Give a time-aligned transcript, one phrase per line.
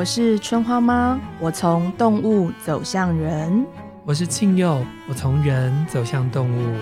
[0.00, 3.66] 我是春花妈，我从动物走向人。
[4.06, 6.74] 我是庆佑，我从人走向动物。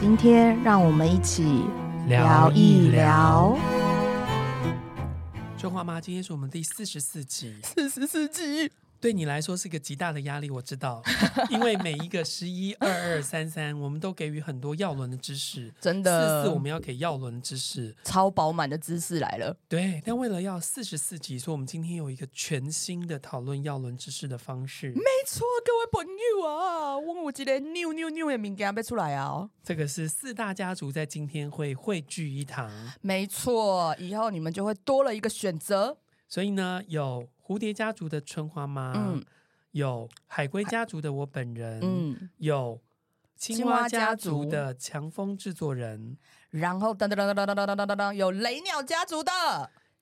[0.00, 1.62] 今天让我们一起
[2.08, 3.56] 聊一聊。
[5.56, 8.68] 春花妈，今天是我们第四十四集，四十四集。
[9.00, 11.02] 对你来说是个极大的压力，我知道，
[11.50, 16.42] 因为每一个十一、二二、三三，我们都给予很多耀轮的知识，真的。
[16.42, 19.56] 四四我们要给耀轮知识，超饱满的知识来了。
[19.68, 24.90] 对，但为了要四十四集，所以我们今天有一个全新的讨论耀轮知识的方式。
[24.90, 29.48] 没错，各位朋友啊，我有一个扭扭扭的名件要出来啊！
[29.62, 32.70] 这个是四大家族在今天会汇聚一堂。
[33.02, 35.98] 没错，以后你们就会多了一个选择。
[36.28, 39.24] 所以呢，有蝴蝶家族的春花妈，嗯、
[39.70, 42.80] 有海龟家族的我本人，嗯、有
[43.36, 46.16] 青蛙家族的强风制作人，
[46.50, 49.32] 然后噔噔噔噔噔噔噔噔噔，有雷鸟家族的。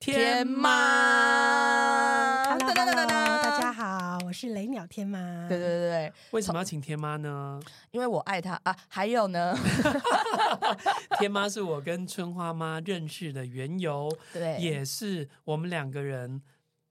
[0.04, 5.48] 天妈，Hello，大家好，我是雷鸟天妈。
[5.48, 7.58] 对对对对，为什么要请天妈呢？
[7.90, 8.76] 因为我爱她啊。
[8.86, 9.56] 还有呢，
[11.18, 16.42] 天妈是我跟春花妈认识的缘由，对，也是我们两个人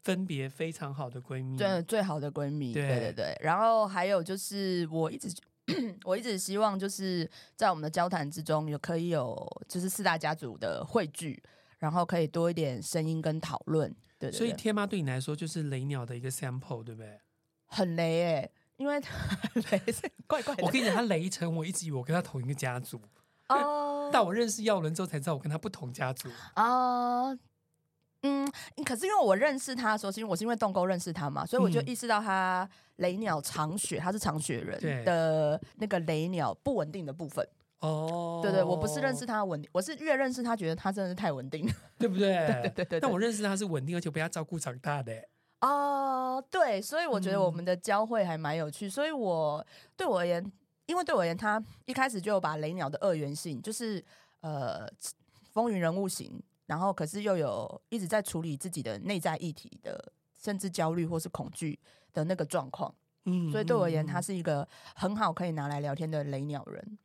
[0.03, 2.73] 分别非常好的闺蜜，对，最好的闺蜜。
[2.73, 5.31] 对对对，然后还有就是，我一直
[6.03, 11.44] 我一直希望就是在我们的交谈之中，有可以有就是四大家族的汇聚。
[11.84, 14.38] 然后可以多一点声音跟讨论，对，对，对。
[14.38, 17.20] 所以天妈对你来说就是雷鸟的一个 sample，对不对？
[17.66, 18.98] 很雷哎、欸，因为
[19.70, 20.64] 雷是怪怪的。
[20.64, 23.02] 我跟你讲，他雷成我一直以为我跟他同一个家族
[23.50, 24.09] 哦。
[24.14, 27.38] 但我认识耀伦之后才知道我跟他不同家族哦。
[28.22, 28.50] 嗯，
[28.86, 37.45] 可是因为我认识他的时候，是因为我是因为洞沟认识他嘛，所以我就意识到他雷鸟长雪，他是长雪人的那个雷鸟不稳定的部分。
[37.84, 42.34] 哦，对对，我不是认识他稳定，我是越认识他，觉得他真的是太稳定了， 对不对？
[42.34, 43.00] 对对对对。
[43.02, 45.14] 但我认识他是稳定，而且被他照顾长大的。
[45.59, 48.89] 哦，对，所以我觉得我们的交汇还蛮有趣。
[48.89, 49.66] 所以我
[49.98, 50.42] 对我而言，
[50.86, 54.02] 因为对我而言，他一开始就有把雷鸟的二元性，就是
[54.39, 54.88] 呃
[55.52, 61.77] 风云人物型，然后可是又有一直在处理自己的内在议题的，甚至焦虑或是恐惧
[62.14, 62.95] 的那个状况。
[63.26, 64.65] 嗯，所以对我而言，他是一个
[64.95, 66.98] 很好可以拿来聊天的雷鸟人。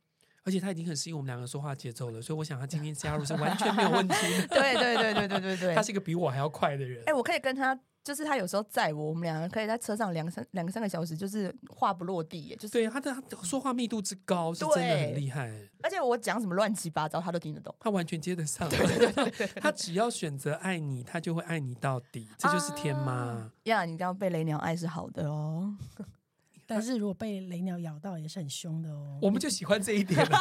[0.49, 4.47] 而且他已经很适应我们两个说话节奏了，所以我想他今天加入是完全没有问题的。
[4.49, 6.99] 对对对对对对对，他是一个比我还要快的人。
[7.01, 12.55] 哎、欸，我可以跟他，就是他有时候载我，我们两个可以在车上两三两个三个小时，就是话不落地耶。
[12.55, 15.51] 就是对他的说话密度之高是真的很厉害。
[15.83, 18.67] 而且我讲什么乱七八糟，他都听得懂，他完全接得上。
[18.69, 23.51] 对对对对， 他只要选择爱你，他就会爱你到底，这就是天妈。
[23.65, 25.75] 呀、啊，你这样被雷鸟爱是好的哦。
[26.69, 29.17] 但是如果被雷鸟咬到也是很凶的哦。
[29.21, 30.37] 我们就喜欢这一点了。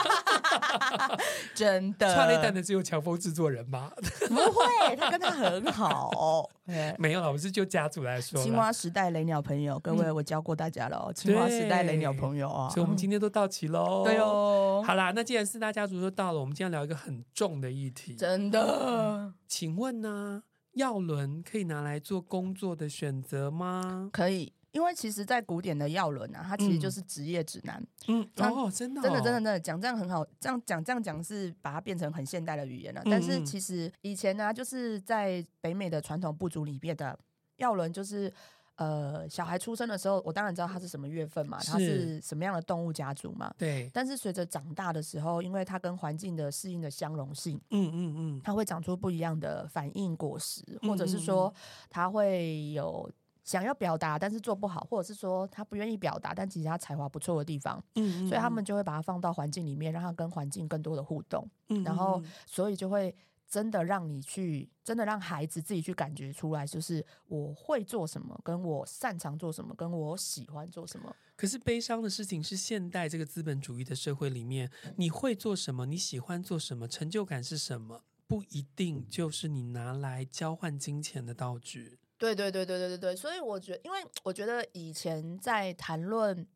[1.54, 3.90] 真的，穿雷弹的只有强风制作人吗？
[4.28, 6.48] 不会，他跟他很好。
[6.98, 8.42] 没有了，我是就家族来说。
[8.42, 11.10] 青蛙时代雷鸟朋友，各位我教过大家了。
[11.14, 14.04] 青蛙时代雷鸟朋友啊，所以我们今天都到齐喽。
[14.04, 14.82] 对哦。
[14.86, 18.14] 好啦，那既然四大家族都到了，我们今天聊一个很重的议题。
[18.14, 19.32] 真的？
[19.46, 20.42] 请问呢，
[20.74, 24.10] 药轮可以拿来做工作的选择吗？
[24.12, 24.52] 可以。
[24.70, 27.82] 因为其实，在古典的药轮啊，它其实就是职业指南。
[28.06, 33.00] 嗯，哦，真的，真的，真的，真的讲这样很好，这样讲，这样讲是把它变成很现代的语言了。
[33.06, 37.18] 但是其实以前呢，就是在北美的传统部族里面的
[37.56, 38.30] 药轮，就是
[38.76, 43.52] 呃，小孩出生的时候，我当然知道它是什么月份嘛，它是什么样的动物家族嘛。
[43.56, 43.90] 对。
[43.92, 51.52] 但是随着长大的时候，因为它跟环境的适应的相容性，嗯嗯嗯，它会长出不一样的反应果实，或者是说
[51.88, 53.10] 它会有。
[53.48, 63.16] 想要表达，但是做不好，或者是说他不愿意表达，但其实他才华不错的地方，嗯，嗯，所以他们就会把它放到环境里面，让他跟环境更多的互动，嗯，嗯，然后所以就会
[63.48, 71.16] 真的让你去，真的让孩子自己去感觉出来，就是我会做什么，跟我擅长做什么，跟我喜欢做什么。
[71.34, 81.98] 可是悲伤的事情是，现代这个资本主义的社会里面，你会做什么，你喜欢做什么，成就感是什么，不一定就是你拿来交换金钱的道具。
[82.18, 86.46] 对对对对对对对，所以我觉得，因为我觉得以前在谈论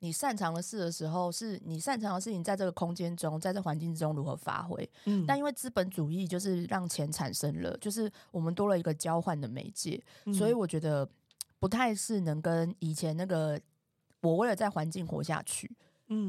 [0.00, 4.88] 你擅长的事的时候，是你擅长的事情在这个空间中，在这环境之中如何发挥。
[5.06, 11.08] 嗯，但因为资本主义就是让钱产生了，就是我们多了一个交换的媒介，嗯，所以我觉得
[11.58, 13.58] 不太是能跟以前那个
[14.20, 15.74] 我为了在环境活下去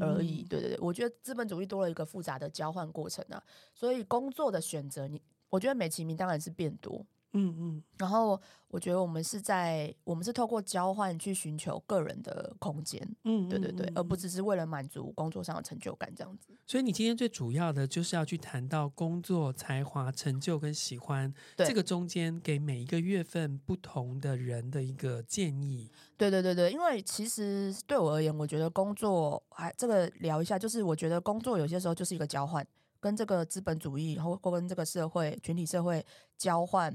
[0.00, 0.40] 而已。
[0.42, 3.40] 嗯，对对对，我觉得资本主义多了一个复杂的交换过程啊，
[3.74, 5.20] 所以工作的选择，你
[5.50, 7.04] 我觉得美其名当然是变多。
[7.32, 7.82] 嗯嗯。
[7.98, 16.56] 然后我觉得我们是在我们是透过交换去寻求个人的空间，嗯，对对对，而不只是为了满足工作上的成就感这样子。
[16.66, 25.90] 所以你今天最主要的就是要去谈到工作、才华、成就跟喜欢，对这个中间给每一个月份不同的人的一个建议。
[26.16, 32.66] 对对对对，因为其实对我而言，我觉得工作还这个聊一下，就是我觉得工作有些时候就是一个交换，
[33.00, 36.04] 跟这个资本主义或或跟这个社会群体社会
[36.36, 36.94] 交换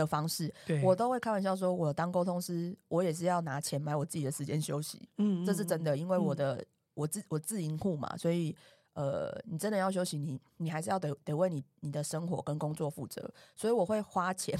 [0.00, 0.52] 的方式，
[0.82, 8.56] 我都会开玩笑说，我当沟通师，我也是要拿钱买我自己的时间休息，嗯，这是真的，因为我的、嗯、我自我自营户嘛，所以
[8.94, 14.58] 呃，你真的要休息，你你还是要得得为你你的生活跟工作负责，所以我会花钱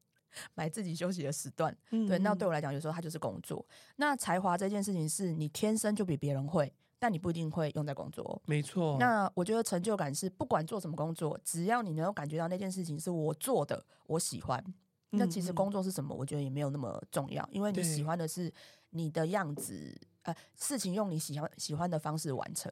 [0.54, 3.64] 买自己休息的时段，嗯、对，那对我来讲，有时候它就是工作。
[3.96, 8.96] 那才华这件事情，是你天生就比别人会，但你不一定会用在工作，没错。
[8.98, 14.62] 那我觉得成就感是不管做什么工作，只要你能够感觉到那件事情是我做的，我喜欢。
[15.10, 16.14] 那其实工作是什么？
[16.14, 18.52] 我觉得也没有那么重要，因为你喜欢的是
[18.90, 22.70] 你的样子，呃，事情用你喜欢喜欢的方式完成。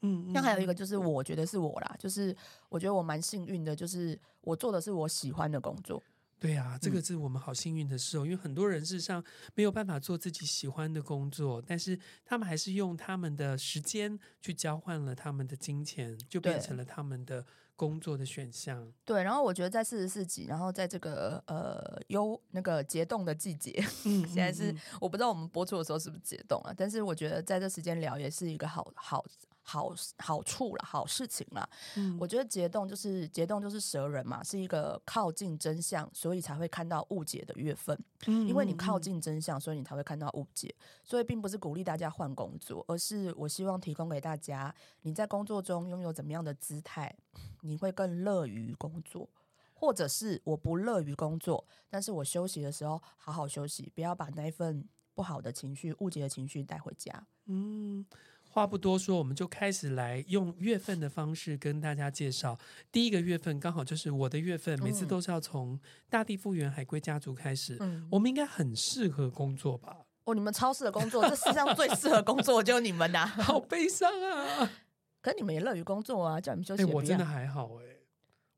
[0.00, 2.34] 嗯，那还有一个就是，我觉得是我啦，就是
[2.68, 6.02] 我觉得我蛮幸运的，就是我做的是我喜欢的工作。
[6.44, 9.24] 对啊，这个是我们好幸运的事哦，因为很多人事实上
[9.54, 17.46] 没有办法做自己喜欢的工作，但是他们还是用他们的时间去交换了他们的金钱，就变成了他们的。
[17.76, 23.72] 工作的选项对，然后我觉得在四十四集，然后在这个呃优那个解冻的季节，
[24.06, 29.24] 嗯，现在是我不知道我们播出的时候是不是解冻了，但是我觉得在这时间聊也是一个好好。
[29.66, 31.68] 好好处了，好事情了。
[31.96, 37.98] 嗯，我觉得结冻就是结冻就是蛇人嘛，是一个靠近真相，所以才会看到误解的月份。
[38.26, 40.72] 嗯，因为你靠近真相，所以你才会看到误解。
[41.02, 47.12] 所以并不是鼓励大家换工作，而是我希望提供给大家，你在工作中拥有怎么样的姿态，
[47.62, 49.28] 你会更乐于工作，
[49.72, 57.26] 或者是我不乐于工作，但是我休息的时候好好休息，不要把那一份不好的情绪、误解的情绪带回家。
[57.46, 58.04] 嗯。
[58.54, 62.56] 话不多说，我们就开始来用月份的方式跟大家介绍。
[62.92, 65.76] 第一个月份刚好就是我的月份，每次都是要从
[66.08, 67.76] 大地复原海龟家族开始。
[67.80, 69.96] 嗯，我们应该很适合工作吧？
[70.22, 73.26] 哦，你们超适合工作，这世上最适合工作就是你们呐、啊！
[73.42, 74.70] 好悲伤啊！
[75.20, 76.84] 可你们也乐于工作啊，叫你们休息。
[76.84, 77.93] 我真的还好哎、欸。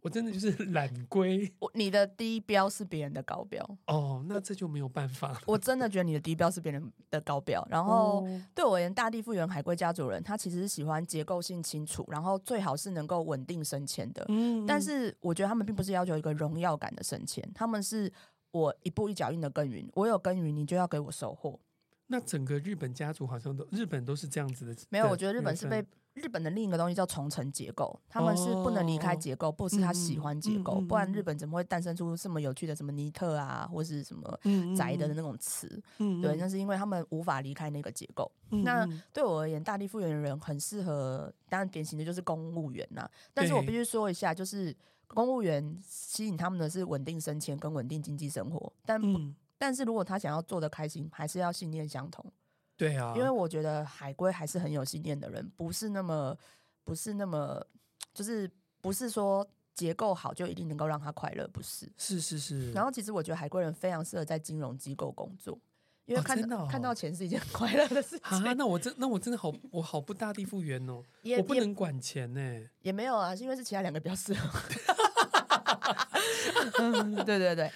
[0.06, 1.52] 我真的就是 懒龟。
[1.58, 5.36] 我你的低标是别人的高标哦，那这就没有办法。
[5.48, 7.66] 我真的觉得你的低标是别人的高标。
[7.68, 8.24] 然后
[8.54, 14.24] 对我而言，大地复原海龟家族人，他其实是喜欢结构性清楚，然后最好是能够稳定升迁的。
[14.28, 18.12] 嗯，但是我觉得他们并不是要求一个荣耀感的升迁，他们是
[18.52, 21.58] 我一步一脚印的耕耘，我有耕耘，你就要给我收获。
[22.06, 24.76] 那整个日本家族好像都日本都是这样子的。
[24.88, 25.84] 没有，我觉得日本是被。
[26.16, 34.40] 日本的另一个东西叫重层结构，他们是不能离开结构，不是他喜欢结构，不然日本怎么会诞生出这么有趣的什么尼特啊，或是什么
[34.74, 35.68] 宅的那种词？
[35.98, 38.32] 对，那是因为他们无法离开那个结构。
[38.48, 43.06] 那对我而言，大地复原的人很适合，当然典型的就是公务员呐。
[43.34, 44.74] 但是我必须说一下，就是
[45.08, 48.98] 公务员吸引他们的是稳定升迁跟稳定经济生活，但
[49.58, 52.24] 但是如果他想要做的开心，还是要信念相同。
[52.76, 56.37] 对啊，因为我觉得海龟还是很有信念的人，不是那么，
[56.84, 57.64] 不是那么，
[58.12, 58.50] 就是
[58.81, 61.90] 不是说结构好就一定能够让他快乐，不是。
[61.96, 62.73] 是是是。
[62.73, 65.58] 然后其实我觉得海龟人非常适合在金融机构工作，
[66.05, 68.44] 因为看到、哦哦、看到钱是一件很快乐的事情。
[68.44, 71.02] 啊，那我真那我真的好，我好不大地复原哦，
[71.38, 72.62] 我不能管钱呢。
[72.82, 74.61] 也没有啊，是因为是其他两个比较适合。
[77.25, 77.71] 对对对。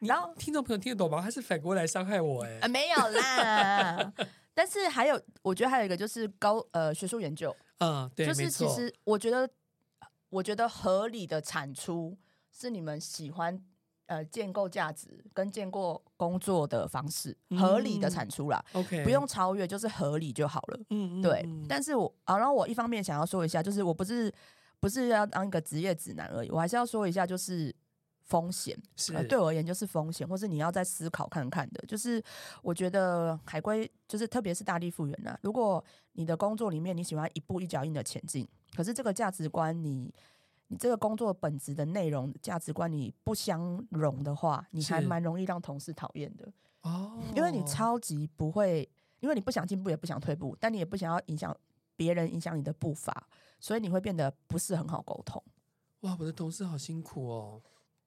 [0.00, 1.22] 然后听众朋友听得懂吗？
[1.22, 2.60] 他是反过来伤害我哎、欸。
[2.60, 4.12] 啊，没有啦。
[4.56, 9.46] 但是还有，我觉得还有一个就是高呃学术研究，嗯，对，就是其实我觉得，
[10.30, 12.16] 我觉得合理的产出
[12.50, 13.62] 是你们喜欢
[14.06, 21.42] 呃建构价值跟建构工作的方式，嗯、合理的产出啦，OK，不用超越，就是合理就好了，嗯，对。
[21.44, 24.32] 嗯、但是我啊，然后我一方面想要说一下，就是我不是
[24.80, 27.76] 不是要当一个职业指南而已，我还是要说一下，就是。
[28.26, 31.80] 风险是、呃、对我而言就是风险，或是你要再思考看看的。
[31.86, 32.22] 就是
[32.60, 35.38] 我觉得海归，就是特别是大力复原啊。
[35.42, 40.12] 如果你的工作里面你喜欢一步一脚印的前进，可是这个价值观你
[40.66, 46.52] 你这个工作本质的内容价值观你不相容的话，你还蛮容易让同事讨厌的
[46.82, 47.22] 哦。
[47.36, 48.88] 因为你超级不会，
[49.20, 51.56] 因为你不想进步也不想退步，但你也不想要影响
[51.94, 53.28] 别人影响你的步伐，
[53.60, 55.40] 所以你会变得不是很好沟通。
[56.00, 57.62] 哇，我的同事好辛苦哦。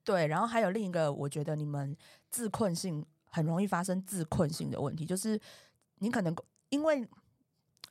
[0.09, 1.95] 对，然后还有另一个，我觉得你们
[2.31, 5.39] 自困性很容易发生自困性的问题，就是
[5.99, 6.35] 你可能
[6.69, 7.07] 因为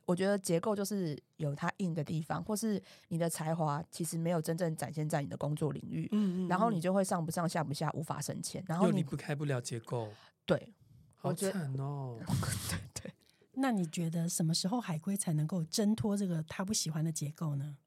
[0.05, 10.11] 我觉得结构就是有它硬的地方，或是你的才华其实没有真正展现在你的工作领域，嗯嗯，然后你就会上不上下不下，无法升迁，然后你离不开不了结构，
[10.45, 10.73] 对，
[11.15, 12.19] 好惨哦，
[12.69, 13.13] 对对。
[13.61, 17.77] 那你觉得什么时候海龟才能够挣脱这个他不喜欢的结构呢？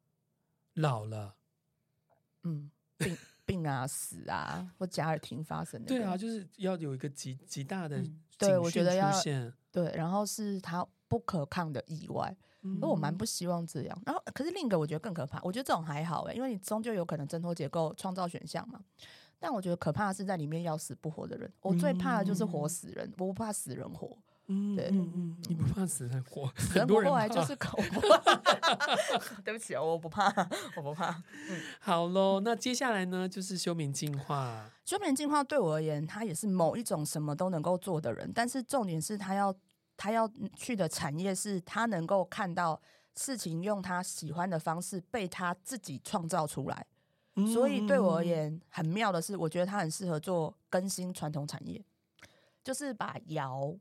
[0.75, 1.37] 老了，
[2.45, 3.17] 嗯，病
[3.53, 9.13] 病啊，死啊，或家儿庭发生的，对啊，就是要有一个极极大的、嗯，对我觉得要
[9.71, 14.03] 对，然后是他不可抗的意外，嗯，我蛮不希望这样。
[14.07, 18.81] 然后，可是另一个我觉得更可怕，我觉得这种还好哎，因为你终究有可能挣脱结构，创造选项嘛。
[19.39, 24.17] 但我觉得可怕的是在里面要死不活的人，我最怕的就是活死人，我不怕死人活。
[24.49, 26.53] 嗯，对，嗯嗯，你不怕死人活？
[26.75, 28.01] 人活过来就是恐怖。
[29.45, 30.27] 对不起哦，我不怕，
[30.77, 31.11] 我不怕。
[31.49, 34.69] 嗯，好喽，那接下来呢，就是休眠进化。
[34.85, 39.55] 休眠进化对我而言，他也是某一种什么都能够做的人，但是重点是他要
[39.97, 42.79] 他要去的产业是他能够看到
[43.15, 46.85] 事情用他喜欢的方式被他自己创造出来。
[47.37, 51.83] 嗯，所以对我而言，很妙的是，我觉得他很适合做更新传统产业，
[52.65, 53.75] 就是把窑。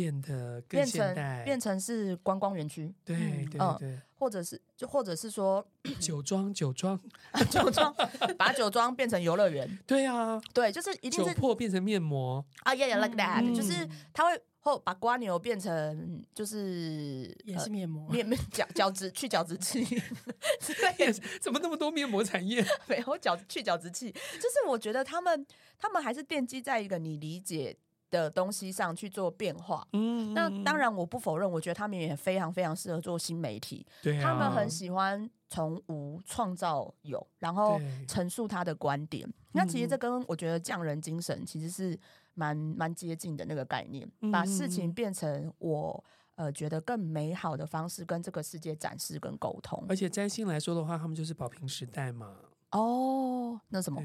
[0.00, 3.16] 变得更现代，变成是观光园区，对
[3.50, 5.66] 对对，嗯，或者是就或者是说
[5.98, 6.98] 酒庄酒庄
[7.50, 7.94] 酒庄，
[8.38, 19.84] 把酒庄变成游乐园，对啊，对，就是一定是酒粕变成面膜啊，yeah yeah like that，嗯，就是他会后把瓜牛变成就是也是面膜，呃、面面角角质去角质器，
[20.96, 22.64] 对，怎么那么多面膜产业？
[22.88, 25.46] 没有角去角质器，就是我觉得他们
[25.78, 27.76] 他们还是奠基在一个你理解。
[28.10, 39.32] 的东西上去做变化，嗯，那当然我不否认，我觉得他们也非常非常适合做新媒体，对啊，他们很喜欢从无创造有，然后陈述他的观点。
[39.52, 41.98] 那其实这跟我觉得匠人精神其实是
[42.34, 49.84] 蛮蛮接近的那个概念，把事情变成我呃觉得更美好的方式，跟这个世界展示跟沟通。
[49.88, 52.36] 而且占星来说的话，他们就是宝瓶时代嘛。
[52.72, 54.02] 哦，那什么？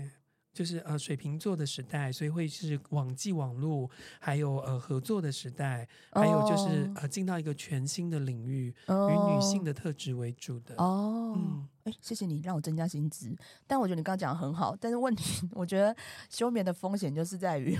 [0.56, 3.90] 就是呃水瓶座的时代，所以会是网际网络，
[4.22, 6.98] 还有呃合作的时代，还有就是、oh.
[7.00, 9.36] 呃进到一个全新的领域，以、oh.
[9.36, 10.74] 女性的特质为主的。
[10.78, 11.38] 哦、oh.
[11.38, 13.36] 嗯，哎、欸，谢谢你让我增加薪资，
[13.68, 15.94] 但我觉得你刚刚讲的很好，但是问题， 我觉得
[16.30, 17.78] 休眠的风险就是在于，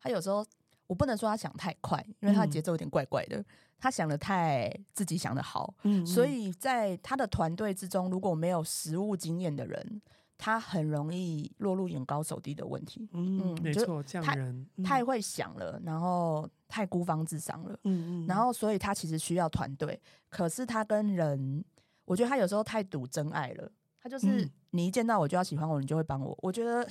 [0.00, 0.46] 他有时候
[0.86, 3.44] 我不能说他想太快，因为他的节奏有点怪怪的，嗯、
[3.76, 10.00] 他想的太自己想的好，嗯，嗯，所以在他的团队之中，如果没有实务经验的人。
[10.38, 13.08] 他很容易落入眼高手低的问题。
[13.12, 17.78] 嗯，嗯没错，这样人太会想了，然后太孤芳自赏了。
[17.84, 21.64] 嗯嗯，然后所以他其实需要团队，可是他跟人，
[22.04, 23.70] 我觉得他有时候太赌真爱了。
[24.00, 26.38] 他就是你一见到我就要喜欢我，你就会帮我。
[26.40, 26.86] 我觉得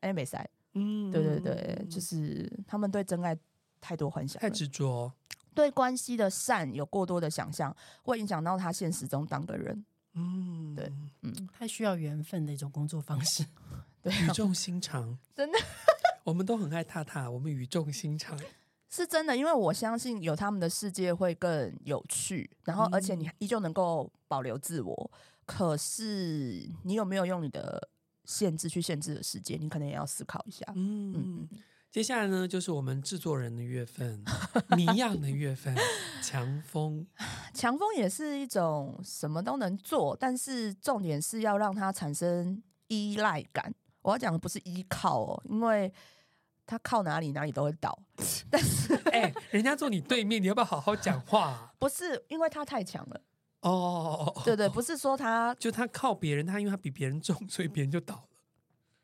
[0.00, 0.48] 哎，没赛。
[0.74, 3.36] 嗯，对对对，就是他们对真爱
[3.80, 5.12] 太多幻想，太执着，
[5.54, 9.84] 对关系的善有过多的想象，会影响到他现实中当个人。
[10.14, 13.44] 嗯，对，嗯，太需要缘分的一种工作方式，
[14.02, 15.58] 对，语重心长，真的，
[16.24, 18.38] 我们都很爱踏踏，我们语重心长，
[18.88, 27.88] 是真的，因为我相信有他们的世界会更有趣，然后而且你依旧能够保留自我，嗯，可是你有没有用你的
[28.24, 31.48] 限制去限制的世界，你可能也要思考一下，嗯嗯。
[31.90, 34.22] 接下来呢，就是我们制作人的月份，
[34.76, 35.76] 谜样的月份，
[36.22, 37.04] 强风。
[37.52, 43.74] 强风也是一种什么都能做，但是重点是要让它产生依赖感。
[44.02, 45.92] 我要讲的不是依靠哦，因为
[46.64, 47.98] 他靠哪里哪里都会倒。
[48.48, 51.74] 但是，哎、欸，人家坐你对面，你要不要好好讲话、啊？
[51.80, 53.20] 不是，因为他太强了。
[53.62, 58.22] 哦，对对，不是说他就他靠别人，他因为他比别人重，所以别人就倒了。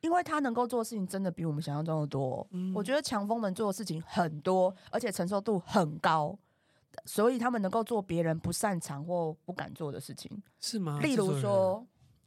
[0.06, 6.38] 因为他能够做的事情真的比我们想象中的多，嗯，我觉得强风能做的事情很多，而且承受度很高，
[7.04, 11.00] 所以他们能够做别人不擅长或不敢做的事情，是吗？
[11.00, 11.84] 例如说，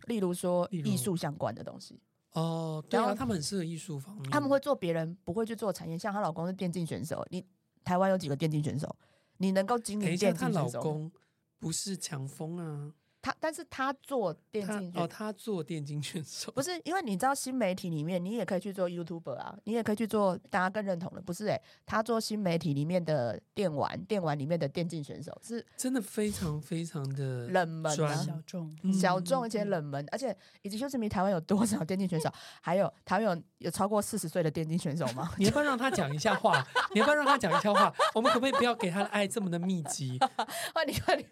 [0.08, 1.98] 例如说艺术相关的东西。
[2.34, 7.42] 哦，对啊，他们很适合艺术方面，他们会做别人不会去做产业，像她老公是电竞选手，你
[7.86, 8.94] 台湾有几个电竞选手？
[9.38, 10.54] 你能够经营电竞选手？
[10.54, 11.10] 她老公
[11.58, 12.92] 不是强风啊。
[13.22, 21.48] 他，但是他做电竞哦，他做电竞选手不是，因为你知道新媒体里面，你也可以去做 YouTuber 啊，你也可以去做大家更认同的，不是？
[21.48, 32.32] 哎，他做新媒体里面的电玩，电玩里面的电竞选手是真的非常非常的冷门啊，小众，小众而且冷门，而且以及就是你台湾有多少电竞选手？
[32.62, 35.32] 还有台湾有有超过四十岁的电竞选手吗？
[35.38, 36.66] 你要不要让他讲一下话？
[36.94, 37.94] 你要不要让他讲一下话？
[38.16, 40.18] 我们可不可以不要给他的爱这么的密集？
[40.74, 41.26] 换你，换你。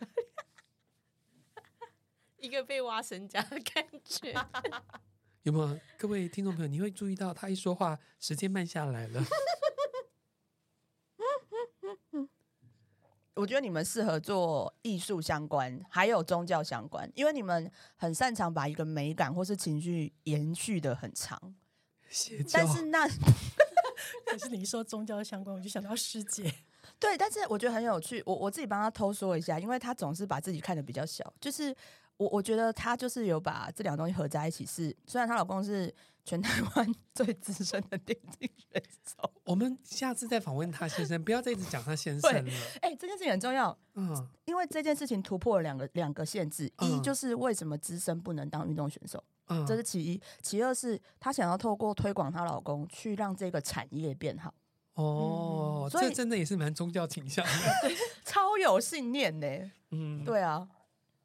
[2.37, 4.33] 一个被挖身家的感觉，
[5.43, 5.79] 有没有？
[5.97, 9.23] 各位听众朋友，你会注意到他一说话，时间慢下来了。
[13.35, 21.39] 我觉得你们适合做艺术相关，还有宗教相关，因为你们很擅长把一个美感或是情绪延续的很长。
[22.51, 23.07] 但是那，
[24.25, 26.51] 可是你一说宗教相关，我就想到师姐。
[26.97, 28.23] 对，但是我觉得很有趣。
[28.25, 31.31] 我我自己帮他偷说一下，因为他总是把自己看得比较小。
[31.39, 31.75] 就是
[32.17, 34.89] 我我觉得她就是有把这两个东西合在一起是。
[34.89, 35.93] 是虽然她老公是
[36.25, 42.51] 全台湾 最资深的电竞选手，我们下次再访问她先生，不要再一直讲她先生了。
[42.81, 43.75] 哎、欸，这件事情很重要。
[43.95, 50.21] 嗯，因为这件事情突破了两个两个限制，嗯、一就是为什么资深不能当运动选手，嗯，这是其一。
[50.41, 54.53] 其二是她想要透过推广她老公，去让这个产业变好。
[54.95, 57.51] 哦，嗯、所以这真的也是蛮宗教倾向的，
[57.87, 57.95] 对，
[58.25, 59.47] 超有信念呢。
[59.91, 60.67] 嗯，对啊，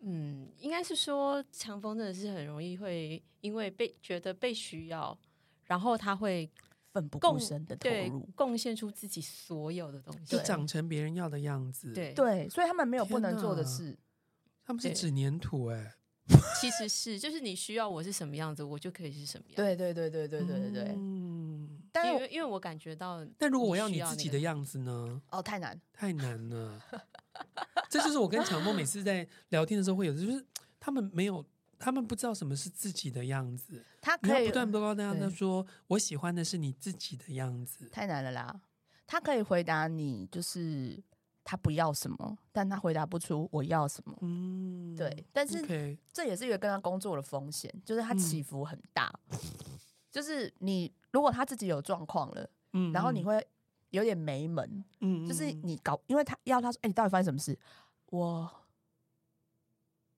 [0.02, 5.16] 嗯，应该是说强风真的是很容易会因为被觉得被需要，
[5.64, 6.50] 然后他会
[6.92, 11.92] 奋不顾身的投入，贡献出自己所有的东西，就长成别人要的样子。
[11.92, 13.96] 对对，所以他们没有不能做的事，
[14.64, 15.94] 他们是纸黏土哎、欸。
[16.60, 19.62] 其实是，就是你需要我是什么样子，我就可以是什么样子。
[19.62, 20.94] 对对对对对对对对。
[20.96, 25.20] 嗯，但因为因为我感觉到，但如果我要你自己的样子呢？
[25.30, 26.80] 哦，太难，太难了。
[27.90, 30.44] 这就是我跟强风每次在聊天的时候会有，就是
[30.78, 31.44] 他们没有，
[31.78, 33.84] 他们不知道什么是自己的样子。
[34.00, 37.88] 他可以不断不断地跟他说，我喜欢的是你自己的样子。
[37.90, 38.60] 太难了啦。
[39.06, 41.02] 他可以回答你，就是。
[41.44, 44.16] 他不要什么，但他回答不出我要什么。
[44.20, 49.12] 嗯，对，但是这也是一个跟他工作的风险，就是他起伏很大。
[49.30, 49.38] 嗯、
[50.08, 53.44] 就是你如果他自己有状况了，嗯，然后你会
[53.92, 57.58] 有点没门，嗯，就是你搞，因为他要他说，哎、欸，你到底发生什么事？
[58.10, 58.50] 我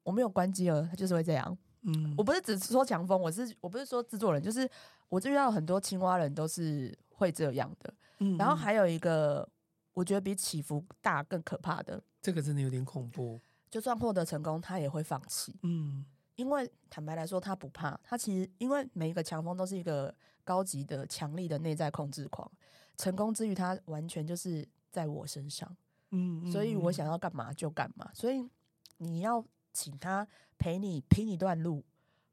[0.03, 1.57] 我没有关机了，他就是会这样。
[1.83, 4.69] 嗯，我不是只是说强风，我是我不是说制作人，就是
[5.09, 7.95] 我就遇到很多青蛙人都是会这样的。
[8.19, 9.49] 嗯，然后还有一个。
[9.95, 13.41] 我觉得比起伏大更可怕的，这个真的有点恐怖。
[13.71, 15.57] 就算获得成功，他也会放弃。
[15.63, 16.05] 嗯，
[16.35, 17.97] 因为坦白来说，他不怕。
[18.03, 20.13] 他其实因为每一个强风都是一个
[20.43, 22.51] 高级的、强力的内在控制狂。
[22.97, 25.69] 成功之余，他完全就是在我身上。
[26.11, 28.11] 嗯，嗯，所以我想要干嘛就干嘛。
[28.15, 28.49] 所以
[28.99, 30.27] 你要请他
[30.59, 31.85] 陪你拼一段路，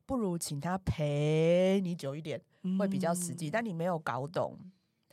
[0.06, 2.42] 不如请他陪你久一点，
[2.80, 3.50] 会比较实际。
[3.50, 4.58] 嗯，但你没有搞懂。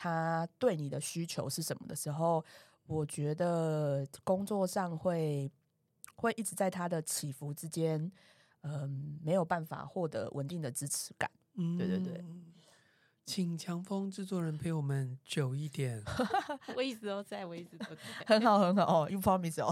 [0.01, 2.45] 他对你的需求是什么的时候，
[2.87, 5.51] 我觉得工作上会
[6.15, 8.01] 会一直在他的起伏之间，
[8.61, 8.89] 嗯、呃，
[9.21, 11.29] 没有办法获得稳定的支持感。
[11.55, 12.25] 嗯，对对对，
[13.29, 16.03] 请强风制作人陪我们久一点。
[16.75, 19.71] 我一直都在，我一直都在， 很好很好哦，You promise 哦。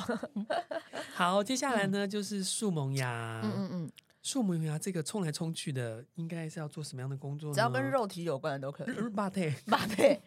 [1.17, 3.41] 好，接下来呢、嗯、就是树萌芽。
[3.43, 3.93] 嗯嗯嗯。
[4.23, 7.55] 树萌芽这个冲来冲去的，应该是要做什么样的工作呢？
[7.55, 8.95] 只要跟肉体有关的都可以。
[9.15, 10.21] 马腿，马腿。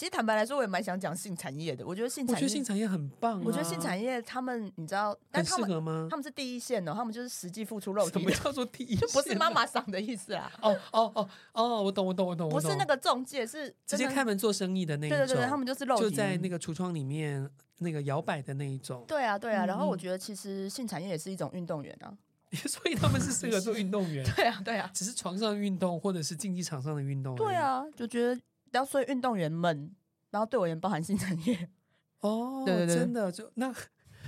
[0.00, 1.86] 其实坦白来说，我也蛮想讲性产业的。
[1.86, 3.42] 我觉得性产业，我觉得性产业很棒啊。
[3.44, 6.08] 我觉得性产业，他们你知道，很适合吗？
[6.10, 8.12] 他们是第一线的，他们就是实际付出肉体。
[8.12, 9.00] 什么叫做第一线？
[9.06, 10.50] 就不是妈妈桑的意思啊。
[10.62, 12.48] 哦哦哦哦，我懂我懂我懂。
[12.48, 15.18] 不是那个中介，是直接开门做生意的那一种。
[15.18, 17.46] 对对对，他们就是肉体，就在那个橱窗里面
[17.80, 19.04] 那个摇摆的那一种。
[19.06, 22.16] 对啊对啊，然后我觉得其实性产业也是一种运动员啊。
[22.66, 27.36] 所以他们是适合做运动员， 对啊，对啊，只是床上运动或者是竞技场上的运动。
[27.36, 28.40] 对啊，就觉得
[28.72, 29.94] 要所以运动员们，
[30.30, 31.68] 然后对我也包含性产业。
[32.20, 33.74] 哦，对对对，真的就那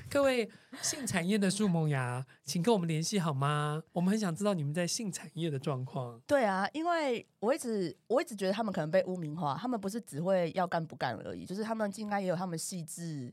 [0.09, 0.51] 各位
[0.81, 3.83] 性产业的树萌芽，请跟我们联系好吗？
[3.93, 6.21] 我们很想知道你们在性产业的状况。
[6.27, 13.33] 对啊，因为我一直我一直觉得他们可能被污名化，他们不是只会要干不干而已，就是他们应该也有他们细致，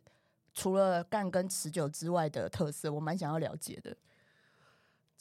[0.54, 3.96] 除了干跟持久之外的特色，我蛮想要了解的。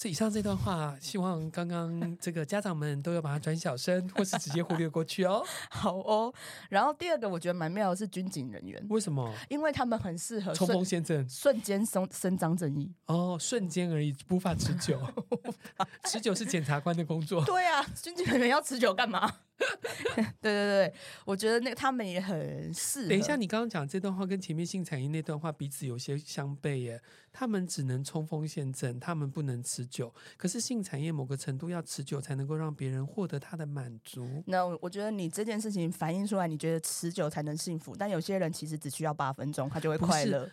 [0.01, 5.45] 这以上这段话，希望刚刚这个家长们都要把它转小声， 或是直接忽略过去哦。
[5.69, 6.33] 好哦。
[6.71, 9.35] 然后第二个我觉得蛮妙的是军警人员，为什么？
[9.49, 12.95] 因为他们很适合冲锋陷阵，瞬间伸伸张正义。
[13.07, 15.01] 哦，瞬间而已，无法持久。
[16.07, 17.45] 持久是检察官的工作。
[17.45, 19.29] 对啊，军警人员要持久干嘛？
[20.41, 20.95] 对对对，
[21.25, 23.09] 我觉得那个他们也很适合。
[23.09, 27.01] 等一下，你刚刚讲这段话跟前面性产业那段话彼此有些相悖耶。
[27.31, 30.13] 他们只能冲锋陷阵，他们不能持久。
[30.37, 34.43] 可是性产业某个程度要持久，才能够让别人获得他的满足。
[34.47, 40.51] 那我觉得你这件事情反映出来，你觉得持久才能幸福，但有些人其实只需要八分钟，他就会快乐。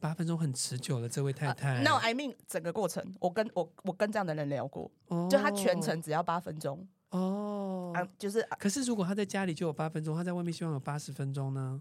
[0.00, 1.82] 八分钟很持久了，这位太太。
[1.82, 5.30] 那、uh, no, I mean 整个过程，我跟我我跟这样的人聊过，oh.
[5.30, 6.86] 就他全程只要八分钟。
[7.14, 7.96] 哦、oh.
[7.96, 8.56] 啊，就是、啊。
[8.58, 11.80] 可是如果他在家里就有八分钟，他在外面希望有八十分钟呢？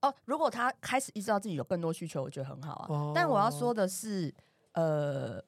[0.00, 2.86] 哦，如果他开始意识到自己有更多需求，我觉得很好啊。
[2.88, 3.12] Oh.
[3.14, 4.34] 但我要说的是，
[4.72, 5.40] 呃，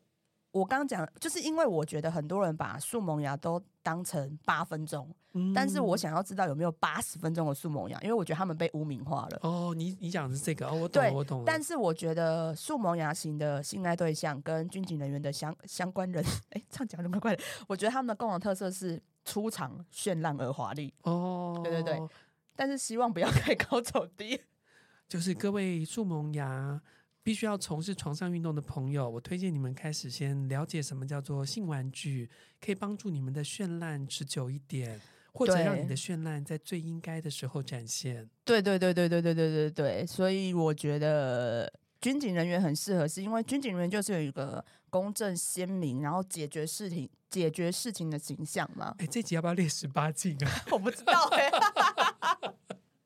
[0.55, 9.39] 我刚刚讲，就是因为我觉得很多人把树萌芽都当成八分钟，嗯、但是我想要知道有没有八十分钟的树萌芽，因为我觉得他们被污名化了。
[9.43, 11.45] 哦，你你讲的是这个哦，我懂，我懂了。
[11.45, 17.43] 但是我觉得树萌芽型的性爱对象跟军警人员的相相关人，哎，这样讲就怪怪的。
[17.67, 20.95] 我觉得他们的共同特色是出场绚烂而华丽。
[21.03, 22.09] 哦，对对对，
[22.55, 24.41] 但是希望不要太高走低。
[25.09, 26.81] 就是各位树萌芽。
[27.25, 32.29] 必须要从事床上运动的朋友，我推荐你们开始先了解什么叫做性玩具，
[32.61, 35.01] 可以帮助你们的绚烂持久一点，
[35.33, 38.29] 或者让你的绚烂在最应该的时候展现。
[38.45, 48.95] 对对对对对对对对对，所以我觉得军警人员很适合，是因为军警人员就是有一个公正鲜明，然后解决事情解决事情的形象嘛。
[48.99, 50.51] 哎，这集要不要列十八禁啊？
[50.71, 52.55] 我不知道哎、欸。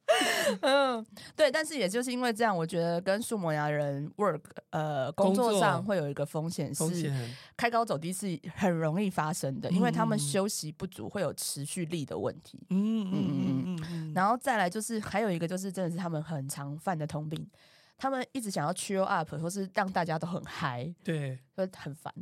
[0.63, 1.07] 嗯，
[1.39, 7.13] 对，但是也就是因为这样，我觉得跟素萌芽人 work 呃工作上会有一个风险是
[7.57, 12.59] 开高走低是很容易发生的，因为他们休息不足会有持续力的问题。
[12.71, 17.49] 嗯嗯嗯嗯嗯，然后再来就是还有一个就是真的是他们很常犯的通病，
[17.97, 22.13] 他们一直想要 cheer up 或是让大家都很嗨，对，会很烦。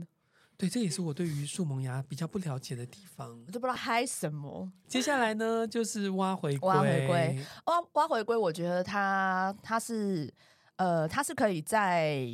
[0.59, 4.73] 对，这也是我对于树萌芽比较不了解的地方，我都不知道嗨什么。
[4.89, 8.35] 接下来呢，就是挖回归，挖回归，挖挖回归。
[8.35, 10.33] 我觉得它它是
[10.77, 12.27] 呃，它是可以在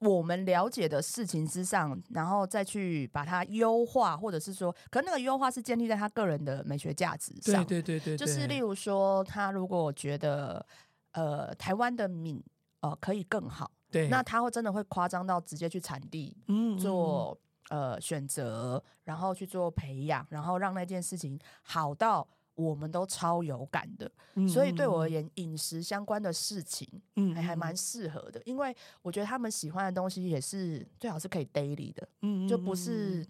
[0.00, 7.64] 我们了解的事情之上，然后再去把它优化，或者是说，可能那个优化是建立在他个人的美学价值上。
[7.64, 10.66] 对对对对，就是例如说，他如果觉得
[11.12, 12.42] 呃，台湾的敏
[12.80, 17.38] 呃可以更好，对，那他会真的会夸张到直接去产地嗯做。
[17.72, 24.12] 呃，选择，然后去做培养，然后让那件事情好到我们都超有感的。
[24.34, 33.26] 嗯、所以对我而言，饮食相关的事情，嗯，还还蛮适合的，因为我觉得他们喜欢的东西也是最好是可以 daily 的，嗯，就不是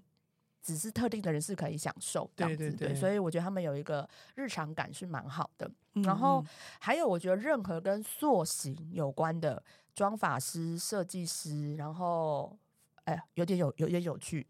[0.61, 2.95] 只是特定的人是可以享受这样子，对对对，对。
[2.97, 5.71] 所以我觉得他们有一个日常感是蛮好的。
[5.95, 6.45] 嗯、然后
[6.81, 9.63] 还有，我觉得任何跟塑形有关的
[9.95, 12.59] 妆发师、设计师，然后。
[13.05, 14.47] 哎，有点有有点有趣，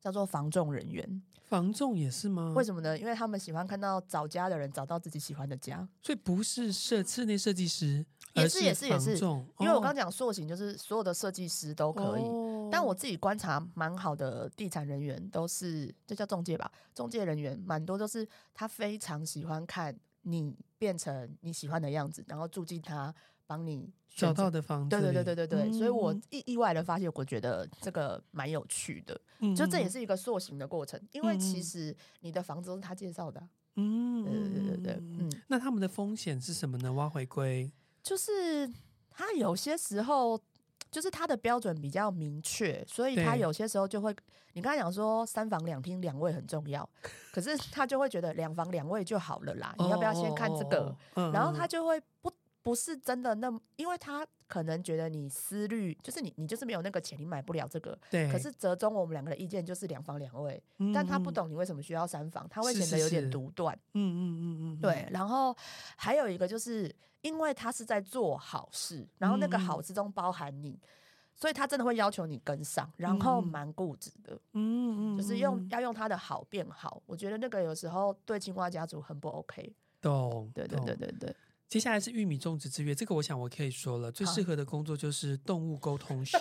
[0.00, 1.22] 叫做房仲人员。
[1.44, 2.54] 房仲也是吗？
[2.56, 2.98] 为什么呢？
[2.98, 9.18] 因为他们喜欢看到找家的人找到自己喜欢的家，所以不是设室内设计师，也是也是也是。
[9.58, 12.22] 因为我刚刚讲塑形，就是所有的设计师都可以。
[12.22, 16.72] 哦、但我自己观察蛮好的地产人员，都是这叫中介吧？
[16.94, 23.14] 中介人员蛮多都是他非常喜欢看你变成你喜欢的样子，然后住进他。
[23.46, 36.92] 帮你找到的房子，对对对对对对，嗯、所以我意意外的发现，我觉得这个蛮有趣的，嗯、就这也是一个塑形的过程，因为其实你的房子都是他介绍的、啊，嗯，对对对对嗯，那他们的风险是什么呢？
[36.92, 37.70] 挖回归，
[38.02, 38.70] 就是
[39.10, 40.38] 他有些时候
[40.90, 44.14] 就是他的标准比较明确，所以他有些时候就会，
[44.52, 46.86] 你刚才讲说三房两厅两卫很重要，
[47.32, 50.80] 可是他就会觉得两房两卫就好了啦，你要不要先看这个？
[50.80, 52.30] 哦哦哦然后他就会不。
[52.62, 57.98] 不是真的那么，因为他可能觉得你思虑就是你，你就是没有那个钱，你买不了这个。
[58.08, 58.30] 对。
[58.30, 63.76] 可是折中我们两个的意见就是两房两卫，嗯、但他不懂你为什么需要三房，他会显得有点独断。
[63.94, 64.80] 嗯嗯嗯嗯。
[64.80, 65.08] 对。
[65.10, 65.56] 然后
[65.96, 70.88] 还有一个就是，因为他是在做好事，然后那个好之中包含你，嗯、
[71.34, 74.34] 所以他真的会要求你跟上，然后蛮固执的。
[74.52, 75.16] 嗯嗯。
[75.16, 79.74] 就是用要用他的好变好，我觉得那个有时候对青蛙家族很不 OK。
[80.00, 80.48] 懂。
[80.54, 81.36] 对对对对对。
[81.72, 86.36] 接下来是玉米种植之月，这个我想我可以说了，最适合的工作就是动物沟通师。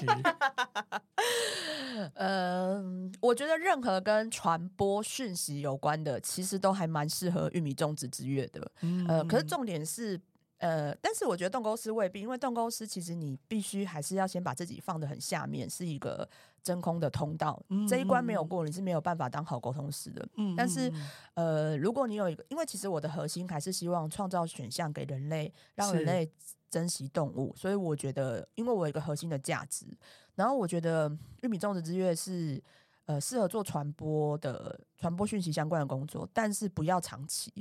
[2.16, 8.70] 嗯，我觉得任何跟传播讯息有关的，其实都还蛮适合玉米种植之月的。
[8.82, 10.20] 嗯，呃，可是重点是。
[10.62, 16.28] 呃，但是我觉得动沟师未必，因为动沟师其实你必须还是要先把自己放得很下面，是一个
[16.62, 20.24] 真空的通道，嗯、这一关没有过，你是没有办法当好沟通师的。
[20.36, 20.94] 嗯、但是，
[21.34, 26.32] 呃，如果你有一个，因为其实我的核心还是希望创造选项给人类，让人类
[26.70, 29.88] 珍惜动物，所以我觉得，因为我有一个核心的价值，
[30.36, 32.62] 然后我觉得玉米种植之月是
[33.06, 37.52] 呃适合做传播的传播讯息相关的工作，但是不要长期，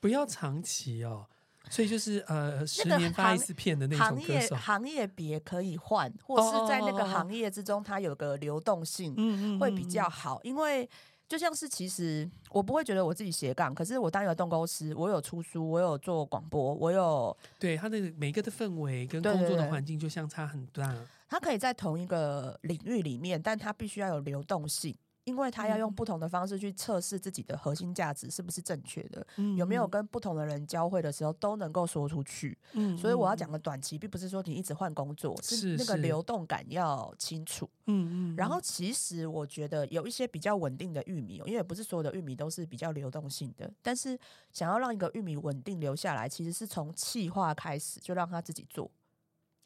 [0.00, 1.28] 不要长期哦。
[1.72, 10.38] 所以就是呃，十年发一次片的那种歌手，行业别可以换，或是在那个行业之中，它有个流动性，会比较好。
[10.42, 10.86] 因为
[11.26, 20.94] 就像是其实我不会觉得我自己斜杠，可是我当一个动沟师，我有出书，我有做广播，我有对他的每个的氛围跟工作的环境就相差很大。
[21.26, 24.94] 他可以在同一个领域里面，但他必须要有流动性。
[25.24, 32.58] 因为他要用不同的方式去测试自己的核心价值是不是正确的，嗯有没有跟不同的人交汇的时候都能够说出去。
[32.72, 37.68] 嗯所以我要讲的短期，并不是说你一直换工作，是是那个流动感要清楚。
[37.86, 44.18] 嗯嗯，然后其实我觉得有一些比较稳定的玉米，因为不是所有的玉米都是比较流动性的，但是
[44.52, 48.90] 想要让一个玉米稳定留下来，其实是从气化开始就让他自己做。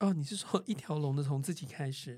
[0.00, 2.14] 哦，你是说一条龙的从自己开始？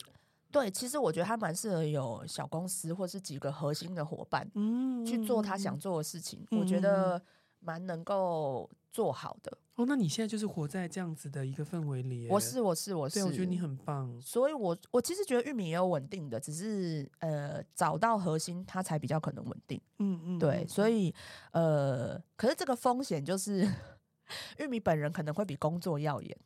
[0.51, 6.45] 对，其实我觉得他蛮适合有小公司或是几个核心的伙伴，嗯，去做他想做的事情。
[6.51, 7.21] 嗯我觉得
[7.61, 9.59] 蛮能够做好的。
[9.75, 12.27] 哦，那你现在就是活在这样子的一个氛围里。
[12.29, 14.21] 我是我是我是，对，我觉得你很棒。
[14.21, 19.81] 所以我我其实觉得玉米也有稳定的，只是呃找到核心，它才比较可能稳定。
[19.99, 21.15] 嗯嗯，对，嗯所以
[21.53, 23.69] 呃，可是这个风险就是
[24.59, 26.37] 玉米本人可能会比工作耀眼。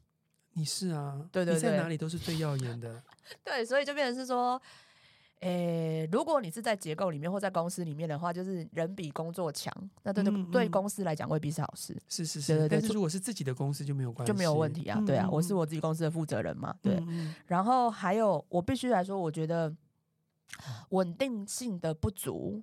[0.55, 3.03] 你是啊，对对对你在哪里都是最耀眼的。
[3.45, 4.61] 对，所以就变成是说，
[5.41, 15.03] 诶，如果你是在结构里面或在公司里面的话，就是人比工作强，那对对、嗯嗯对公司来讲未必是好事，是是是，对对对但是如果是自己的公司就没有关系，就没有问题啊。
[15.07, 17.03] 对啊，我是我我自己公司的负责人嘛，对。
[17.47, 19.75] 然后还有，我必须来说，我觉得
[20.91, 22.63] 稳定性的不足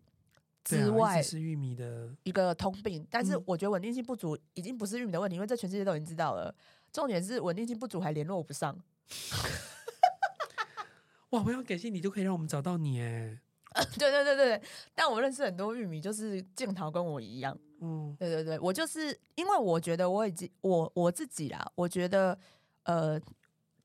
[0.63, 3.05] 之外，是玉米的，一个通病。
[3.09, 6.53] 但是嗯我觉得稳定性不足已经不是玉米的问题，因为这全世界都已经知道了。
[6.91, 8.77] 重点是稳定性不足还联络不上。
[11.31, 11.43] 哇！
[11.45, 13.39] 我要感谢你，就可以让我们找到你哎。
[13.99, 14.61] 对对对对对，
[14.95, 17.55] 但我认识很多玉米，就是剑桃跟我一样。
[17.81, 22.37] 嗯对对对，我就是因为我觉得我已经我我自己啦，我觉得
[22.83, 23.21] 呃，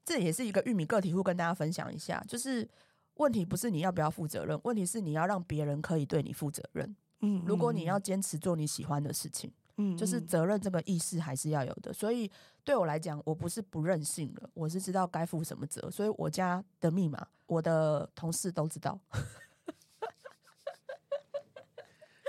[0.05, 2.67] 这也是一个玉米个体户跟大家分享一下，就是
[3.17, 6.97] 问题不是你要不要负责任，问题是你要让别人可以对你负责任。
[7.21, 11.92] 嗯，如果你要坚持做你喜欢的事情，嗯，就是责任这个意识还是要有的。
[11.92, 12.30] 所以
[12.62, 15.90] 对我来讲，我不是不任性了，我是知道该负什么责。
[15.90, 18.98] 所以我家的密码，我的同事都知道。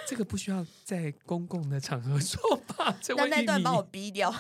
[0.08, 2.96] 这个不需要在公共的场合说吧？
[3.02, 4.32] 这那那段把我逼掉。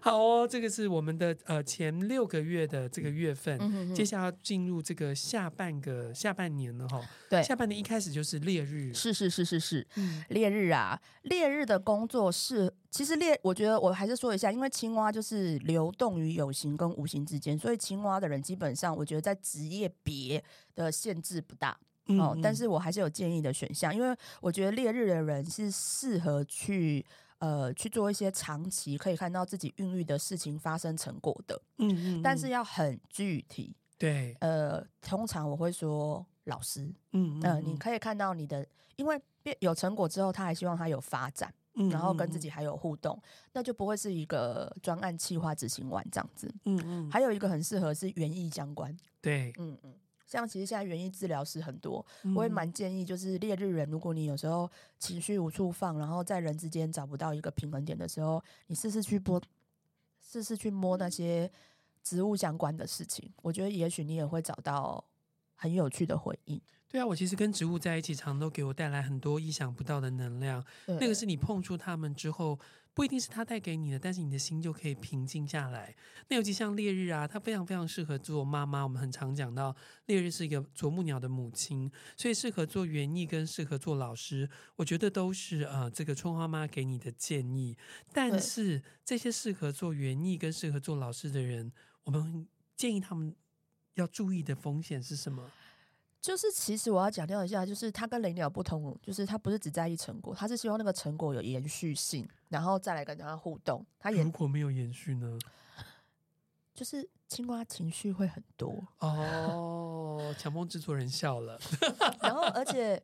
[0.00, 7.00] 好哦，这个是我们的呃前六个月的这个月份，嗯哼哼接下来要进入这个下半个下半年了哈。
[7.30, 21.78] 对下半年一开始就是烈日，是是是是是，嗯烈日啊，烈日的工作是，其实烈，我觉得我还是说一下，因为青蛙就是流动于有形跟无形之间，所以青蛙的人基本上，我觉得在职业别的限制不大。
[22.06, 27.04] 嗯哦，但是我还是有建议的选项，因为我觉得烈日的人是适合去
[27.38, 33.74] 呃去做一些长期可以看到自己孕育的事情发生成果的，嗯嗯，但是要很具体。
[33.96, 41.54] 对，呃，通常我会说老师，嗯呃，你可以看到你的，因为变有成果之后，他还希望他有发展，
[41.90, 43.18] 然后跟自己还有互动，
[43.52, 46.52] 那就不会是一个专案企划执行完这样子。
[46.64, 49.94] 嗯嗯，还有一个很适合是园艺相关，对，嗯嗯。
[50.34, 54.68] 像其实现在园艺治疗师很多，嗯我也蛮建议，就是烈日人，如果你有时候
[54.98, 59.40] 情绪无处放，然后在人之间找不到一个平衡点的时候，你试试去摸，
[60.20, 61.48] 试试去摸那些
[62.02, 65.04] 植物相关的事情，我觉得也许你也会找到
[65.54, 66.60] 很有趣的回应。
[66.88, 70.64] 对啊，我其实跟植物在一起，常常都给我带来很多意想不到的能量。
[70.86, 72.58] 那个是你碰触它们之后，
[72.94, 75.94] 不一定是他带给你的，但是你的心就可以平静下来。
[76.28, 78.84] 那尤其像烈日啊，它非常非常适合做妈妈。
[78.84, 79.74] 我们很常讲到，
[80.06, 87.76] 烈日是一个啄木鸟的母亲，所以适合做园艺跟适合做老师，我觉得都是呃这个春花妈给你的建议。
[88.12, 91.72] 但是这些适合做园艺跟适合做老师的人，
[92.04, 93.34] 我们建议他们
[93.94, 95.50] 要注意的风险是什么？
[96.20, 103.84] 就是其实我要强调一下，就是它跟雷鸟不同，就是它不是只在意成果，它是希望那个成果有延续性，然后再来跟他互动。
[103.98, 105.36] 他也如果没有延续呢？
[106.72, 111.60] 就是青蛙情绪会很多，哦，强风制作人笑了。
[112.22, 113.02] 然后而且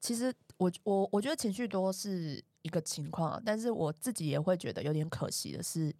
[0.00, 5.94] 其实我我我觉得情绪多是一个情况啊，但是我自己也会觉得有点可惜的是，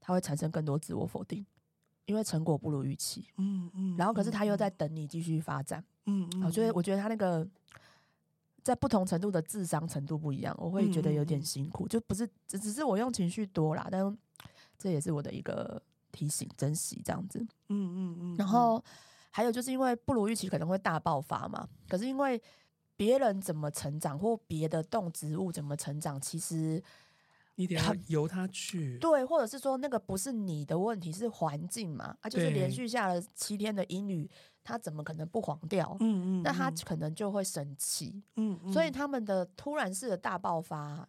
[0.00, 1.46] 它会产生更多自我否定，
[2.06, 3.28] 因为成果不如预期。
[3.36, 7.46] 嗯嗯然后可是他又在等你继续发展，嗯嗯，我觉得我觉得他那个
[8.68, 14.18] 在不同程度的智商程度不一样，我会觉得有点辛苦，就不是只只是我用情绪多啦，但
[14.76, 17.38] 这也是我的一个提醒，珍惜这样子。
[17.70, 18.84] 嗯嗯嗯，然后
[19.30, 22.38] 还有就是因为不如预期可能会大爆发嘛，可是因为
[22.94, 26.82] 别人怎么成长或别的动植物怎么成长，其实
[27.58, 34.30] 你得要由他去，对，或者是说那个不是你的问题，是环境嘛，啊，就是连续下了七天的阴雨，
[34.62, 35.96] 他怎么可能不黄掉？
[35.98, 41.08] 嗯嗯，那他可能就会生气，嗯，嗯所以他们的突然式的大爆发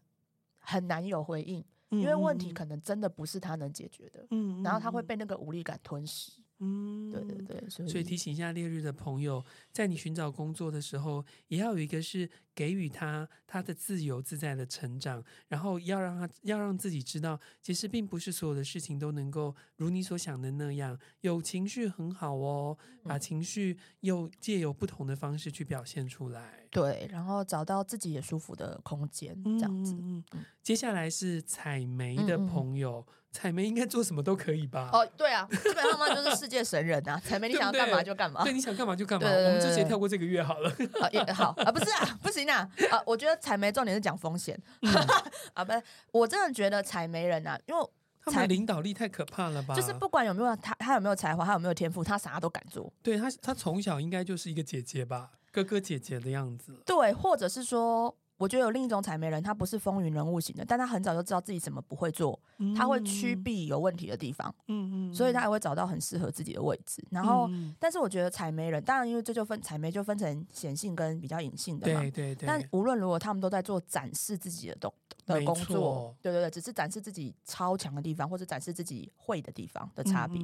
[0.57, 6.31] 很难有回应，因为问题可能真的不是他能解决的，嗯，嗯然后他会被那个无力感吞噬。
[6.59, 29.93] 嗯，对对对，所以，所以提醒一下烈日的朋友，在你寻找工作的时候，也要有一个是给予他他的自由自在的成长，然后要让他要让自己知道，其实并不是所有的事情都能够如你所想的那样，有情绪很好哦，把情绪又借由不同的方式去表现出来，对，然后找到自己也舒服的空间，这样子。
[29.93, 33.05] 嗯嗯，接下来是采煤的朋友。
[33.31, 34.89] 采玫应该做什么都可以吧？
[34.91, 37.21] 哦，对啊，基本上嘛就是世界神人啊。
[37.23, 38.43] 采梅，你想要干嘛就干嘛。
[38.43, 39.27] 对，你想干嘛就干嘛。
[39.29, 40.69] 我们直接跳过这个月好了。
[40.99, 42.67] 啊，也好啊，不是啊，不行啊。
[42.89, 44.59] 啊，我觉得采梅重点是讲风险。
[44.81, 44.91] 嗯、
[45.53, 47.89] 啊，不是，我真的觉得采梅人啊，因为
[48.25, 49.75] 他们领导力太可怕了吧？
[49.75, 52.91] 就是不管有没有他，他有没有才华，他有没有天赋，他啥都敢做。
[53.03, 56.75] 对他，他从小应该就是一个姐姐吧，哥哥姐姐的样子。
[56.85, 58.17] 对，或者是说。
[58.39, 67.05] 我觉得有另一种采媒人，他不是风云人物型的，但他很早就知道自己什么不会做，嗯、他会趋避有问题的地方，嗯嗯，所以他也会找到很适合自己的位置。
[67.11, 72.47] 然后，嗯、但是我觉得采媒人，当然因为这就分采媒就分成显性跟比较隐性的嘛，对对对。
[72.47, 74.93] 但无论如何，他们都在做展示自己的动
[75.25, 80.41] 的工作，对对对，只是展示自己超强的地方，或者展示自己会的地方的差别。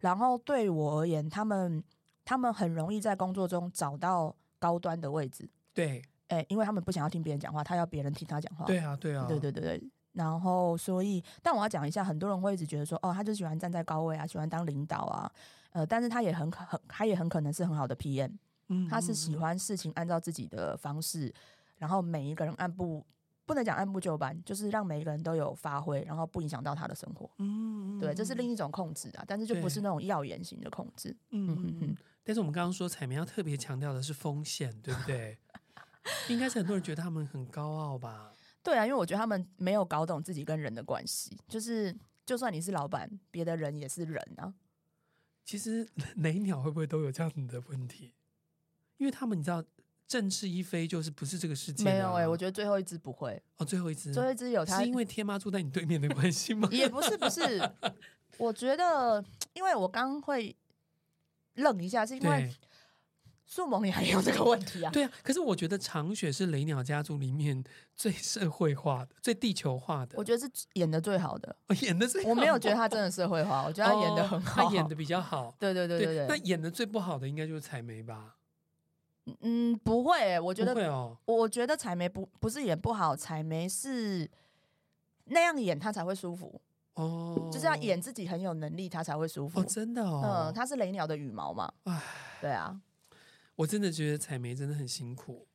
[0.00, 1.82] 然后对我而言，他们
[2.22, 6.02] 他们很容易在工作中找到高端的位置，对。
[6.30, 8.64] 哎、欸，因为他们不想要听别人讲话，他要别人听他讲话。
[8.64, 9.90] 对啊，对啊，对对对对。
[10.12, 15.30] 然后，所以，但我要讲一下，很多人会一直觉得说，哦，他就喜欢站在高位啊，喜欢当领导啊，
[15.70, 18.32] 呃，但是他也很可很，他也很可能是很好的 PM。
[18.68, 21.32] 嗯，他是喜欢事情按照自己的方式，
[21.76, 23.04] 然后每一个人按部
[23.46, 27.30] 不能讲按部就班，就是让每一个人都有发挥，然后不影响到他的生活。
[27.38, 31.16] 嗯，对，这是另一种控制啊，但是就不是那种耀眼型的控制。
[31.30, 31.96] 嗯嗯嗯。
[32.22, 35.38] 但是我们刚刚说采玫要特别强调的是风险，对不对？
[36.28, 38.32] 应该是很多人觉得他们很高傲吧？
[38.62, 41.36] 对啊，因为我觉得他们没有搞懂自己跟人的关系。
[41.48, 44.52] 就是，就算你是老板，别的人也是人啊。
[45.44, 48.12] 其实雷鸟会不会都有这样子的问题？
[48.98, 49.64] 因为他们你知道，
[50.06, 51.84] 振翅一飞就是不是这个世界。
[51.84, 53.42] 没有哎、欸，我觉得最后一只不会。
[53.56, 56.68] 哦，最后一只，最后一只有他，是因为天妈住在你对面的 关系吗？
[56.70, 57.58] 也不是，不是。
[58.36, 60.54] 我觉得，因为我刚会
[61.54, 62.54] 愣一下，是因为。
[63.50, 64.92] 树萌也还有这个问题啊？
[64.92, 67.64] 对啊，可是我觉得长雪是雷鸟家族里面
[67.96, 70.14] 最社会化的、 最地球化的。
[70.16, 72.30] 我觉得是演的最好的，哦、演的最好。
[72.30, 75.52] 我没有觉得他真的社会化， 我觉得他演的很好，哦、他演的比较好。
[75.58, 78.36] 对对对对对，那演的最不好的应该就是采梅吧？
[79.40, 81.18] 嗯，不会、欸，我觉得不会哦。
[81.24, 84.30] 我觉得采梅不不是演不好，采梅是
[85.24, 86.60] 那样演他才会舒服
[86.94, 89.58] 哦，就是要演自己很有能力，他才会舒服。
[89.58, 90.22] 哦，真的哦。
[90.24, 91.68] 嗯，他是雷鸟的羽毛嘛？
[91.82, 92.00] 唉，
[92.40, 92.80] 对啊。
[93.60, 95.46] 我真的觉得采梅真的很辛苦，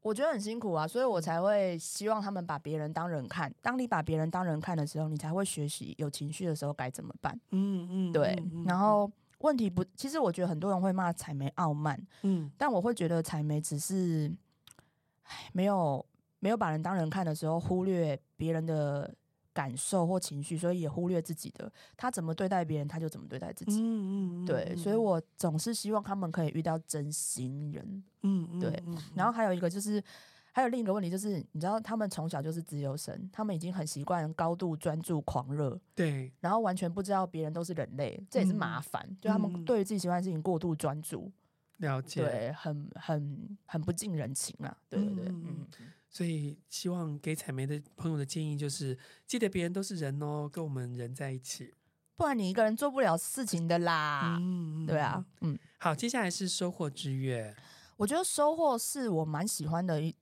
[0.00, 3.54] 我觉得很辛苦啊，所以我才会希望他们把别人当人看。
[3.60, 7.38] 当你把别人当人看的时候，你才会学习有情绪的时候该怎么办。
[7.50, 8.34] 嗯嗯，对。
[8.54, 14.34] 嗯、然后问题不，其实我觉得很多人会骂采梅傲慢，嗯，但我会觉得采梅只是，
[15.24, 16.02] 唉，没有
[16.38, 19.14] 没有把人当人看的时候，忽略别人的。
[19.52, 21.70] 感受或情绪，所以也忽略自己的。
[21.96, 23.80] 他怎么对待别人，他就怎么对待自己。
[23.80, 28.04] 嗯嗯，嗯对，所以我总是希望他们可以遇到真心人。
[28.22, 28.82] 嗯嗯，对。
[29.14, 30.02] 然后还有一个就是，
[30.52, 35.78] 还有另一个问题就是，你知道，他们从小就是自由神，他们已经很习惯高度专注、狂热。
[35.94, 36.32] 对。
[36.40, 39.04] 然后完全不知道别人都是人类，这也是麻烦。
[39.08, 41.30] 嗯、就他们对于自己喜欢的事情过度专注。
[41.78, 42.22] 了解。
[42.22, 44.76] 对，很很很不近人情啊。
[44.88, 45.44] 对对对，嗯。
[45.48, 45.66] 嗯
[46.12, 51.72] 所以，希望给采玫的朋友的建议就是，记得别人都是人哦，跟我们人在一起，
[52.16, 54.36] 不然你一个人做不了事情的啦。
[54.40, 55.56] 嗯， 对啊，嗯。
[55.78, 57.54] 好，接下来是收获之月。
[57.96, 60.12] 我觉得收获是我蛮喜欢的一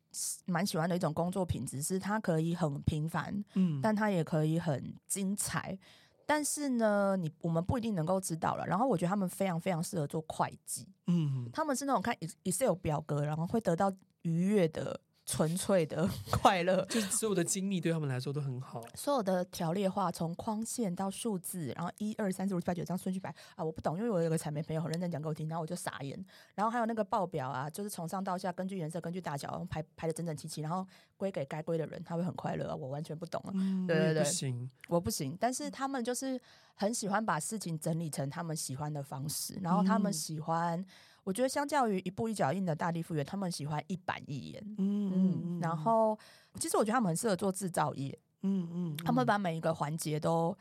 [0.44, 5.79] 蛮喜欢的一种工作品质，是它可以很平凡，嗯，但它也可以很精彩。
[6.27, 8.66] 但是呢，你我们不一定能够知道了。
[8.66, 13.90] 然后，我觉得他们非常非常适合做会计，嗯，他们是那种看 Excel 表格，然后会得到
[14.22, 15.01] 愉悦的。
[15.29, 18.83] 纯粹的 快乐，就是所有的精密对他们来说都很好。
[18.95, 26.19] 所有的条列化，从框线到数字，然后一二三四五六七八九这样顺序排啊，我不懂，因为我有个采媒朋友很认真讲给我听，然后我就傻眼。
[26.55, 30.87] 然后还有那个报表啊，就是从上到下根据颜色、根据大小排排的整整齐齐，然后
[31.19, 32.71] 归给该归的人，他会很快乐。
[32.71, 35.37] 啊我完全不懂啊，嗯、对对对，不行，我不行。
[35.38, 36.41] 但是他们就是
[36.75, 40.81] 很喜欢把事情整理成他们喜欢的方式，然后他们喜欢。
[40.81, 40.87] 嗯
[41.29, 44.64] 我觉得相较于一步一脚印的大地复原，他们喜欢一板一眼。
[44.79, 46.19] 嗯嗯，然后
[46.55, 48.19] 其实我觉得他们很适合做制造业。
[48.41, 50.57] 嗯嗯，他们会把每一个环节都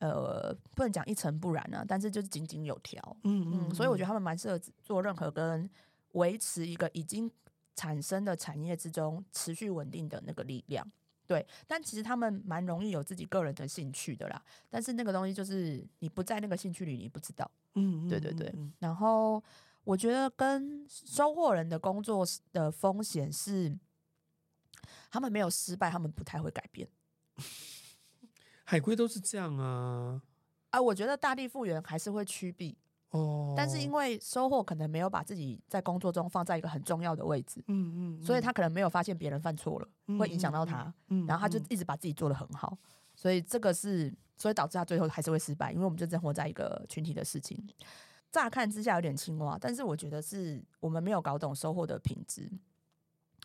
[0.00, 3.00] 呃不能讲一尘不染啊，但是就是井井有条。
[3.22, 5.70] 嗯嗯，所以我觉得他们蛮适合做任何跟
[6.14, 7.30] 维持一个已经
[7.76, 10.84] 产生的产业之中持续稳定的那个力量。
[11.28, 14.42] 对，但其实他们蛮容易有自己个人的兴趣的啦。
[14.68, 17.48] 但是那个东西就是你不在那个兴趣里，你不知道。
[17.76, 18.52] 嗯，嗯，对对对。
[18.56, 19.40] 嗯然后
[19.88, 22.22] 我觉得跟收货人的工作
[22.52, 23.74] 的风险是，
[25.10, 26.86] 他们没有失败，他们不太会改变。
[28.64, 30.20] 海龟都是这样啊。
[30.68, 32.76] 啊，我觉得大地复原还是会趋避。
[33.12, 42.76] 哦，但是因为收获可能没有把自己在工作中放在一个很重要的位置，嗯嗯，嗯所以他可能没有发现别人犯错了，嗯会影响到他，嗯然后他就一直把自己做得很好，
[43.14, 47.66] 所以这个是，所以导致他最后还是会失败，因为我们就生活在一个群体的事情。
[48.30, 52.50] 乍看之下有点青蛙，但是我觉得是我们没有搞懂收获的品质，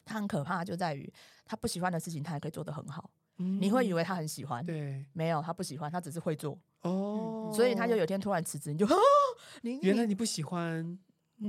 [0.04, 1.12] 他很可怕，就在于
[1.46, 5.06] 他不喜欢的事情，他也可以做得很好，嗯你会以为他很喜欢，对。
[5.14, 8.94] 没有，他不喜欢，他只是会做，哦，所以他就有天突然辞职，你就啊，
[9.64, 11.00] 你原来你不喜欢，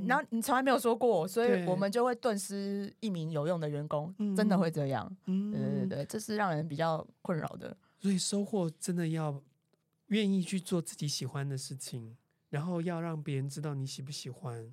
[0.07, 5.17] 然后你从来没有说过，所以我们就会顿失一名有用的员工，嗯真的会这样。
[5.27, 7.77] 嗯对对对，这是让人比较困扰的。
[7.99, 9.43] 所以收获真的要
[10.09, 12.17] 愿意去做自己喜欢的事情，
[12.55, 14.73] 然后要让别人知道你喜不喜欢。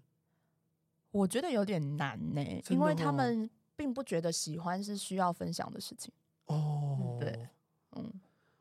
[1.10, 6.14] 我觉得有点难呢、因为哦他们并不觉得喜欢是需要分享的事情。
[6.46, 7.50] 哦，对，
[7.96, 8.14] 嗯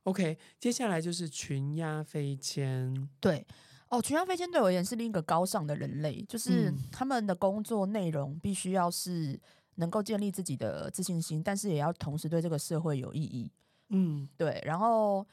[0.05, 3.09] ，OK，接下来就是群鸦飞迁。
[3.21, 3.47] 对。
[3.91, 9.39] 哦，群鸦飞迁对我而言是另一个高尚的人类，就是嗯他们的工作内容必须要是
[9.75, 13.51] 能够建立自己的自信心，但是也要同时对这个社会有意义。
[13.91, 15.27] 嗯对，然后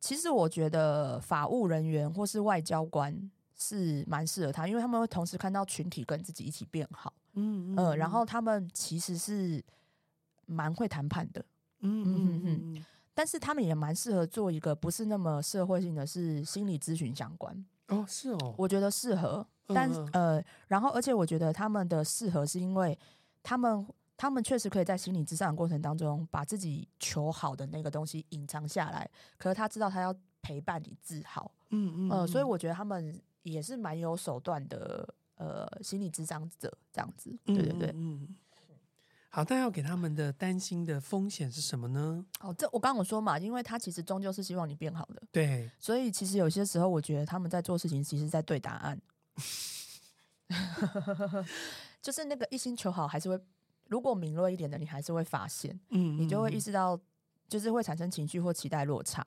[0.00, 9.62] 其实我觉得法务人员或是外交官是蛮适合他，因为他们会同时看到群体跟自己一起变好，嗯呃，然后他们其实是
[10.46, 11.44] 蛮会谈判的，
[11.80, 20.08] 嗯嗯嗯嗯但是他们也蛮适合做一个不是那么社会性的，是心理咨询相关，哦是哦，我觉得适合，但嗯。
[20.12, 22.96] 呃，然后而且我觉得他们的适合是因为
[23.42, 23.86] 他们。
[24.18, 29.08] 他们确实可以在心理咨商的过程当中，把自己求好的那个东西隐藏下来。
[29.38, 30.12] 可是他知道他要
[30.42, 37.30] 陪伴你治好，嗯嗯呃，所以我觉得他们也是蛮有手段的，呃，心理咨商者这样子。
[37.44, 37.90] 对对对。
[37.90, 38.36] 嗯，嗯
[39.30, 42.26] 好，但要给他们的担心的风险是什么呢？
[42.40, 49.00] 哦，这我刚刚有说嘛，因为他其实终究是希望你变好的，对，所以其实有些时候，我觉得他们在做事情，其实在对答案，
[52.02, 53.40] 就是那个一心求好，还是会。
[53.88, 56.98] 如果敏锐一点的，你还是会发现，嗯，你就会意识到，
[57.48, 59.24] 就是会产生情绪或期待落差。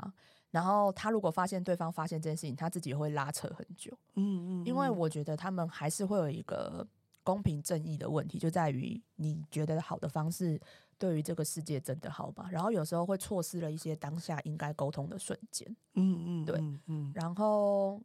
[0.51, 3.91] 然后他如果发现对方发现这件事情，他自己会拉扯很久。
[4.16, 6.86] 嗯嗯，因为我觉得他们还是会有一个
[7.24, 10.59] 公平正义的问题，就在于你觉得好的方式
[10.97, 12.49] 对于这个世界真的好吗？
[12.51, 15.66] 然后有时候会错失了一些当下应该沟通的瞬间。
[15.93, 18.01] 嗯嗯，对嗯嗯，然后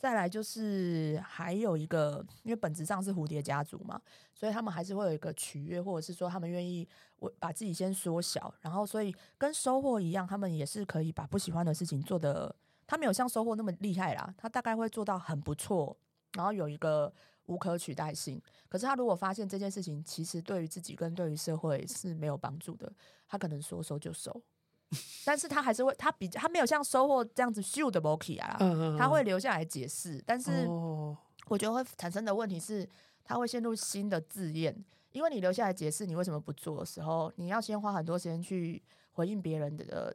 [0.00, 4.00] 再来就是还有一个，因为本质上是蝴蝶家族嘛，
[4.34, 6.88] 所以他们还是会有一个取悦，或者是说他们愿意
[7.18, 15.94] 我把自己先缩小，然后所以跟收获一样，他们也是可以把不喜欢的事情做得，他没有像收获那么厉害啦，他大概会做到很不错，
[16.32, 17.12] 然后有一个
[17.44, 18.40] 无可取代性。
[18.70, 22.90] 可是他如果发现这件事情其实对于自己跟对于社会是没有帮助的，
[23.28, 24.42] 他可能说收就收。
[25.24, 30.22] 但是他还是会，他比他没有像收获这样子秀的 monkey 啊，嗯他会留下来解释。
[30.26, 31.16] 但是哦，
[31.46, 32.88] 我觉得会产生的问题是，
[33.24, 34.74] 他会陷入新的自厌，
[35.12, 38.82] 因为你留下来解释你为什么不做的时候，你要先花很多时间去
[39.12, 40.14] 回应别人的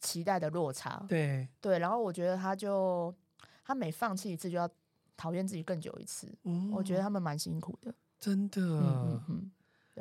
[0.00, 1.04] 期待的落差。
[1.08, 3.12] 对，对，然后我觉得他就
[3.64, 4.70] 他每放弃一次就要
[5.16, 7.92] 讨厌自己更久一次，嗯我觉得他们蛮辛苦的。
[8.20, 8.62] 真的。
[8.62, 9.50] 嗯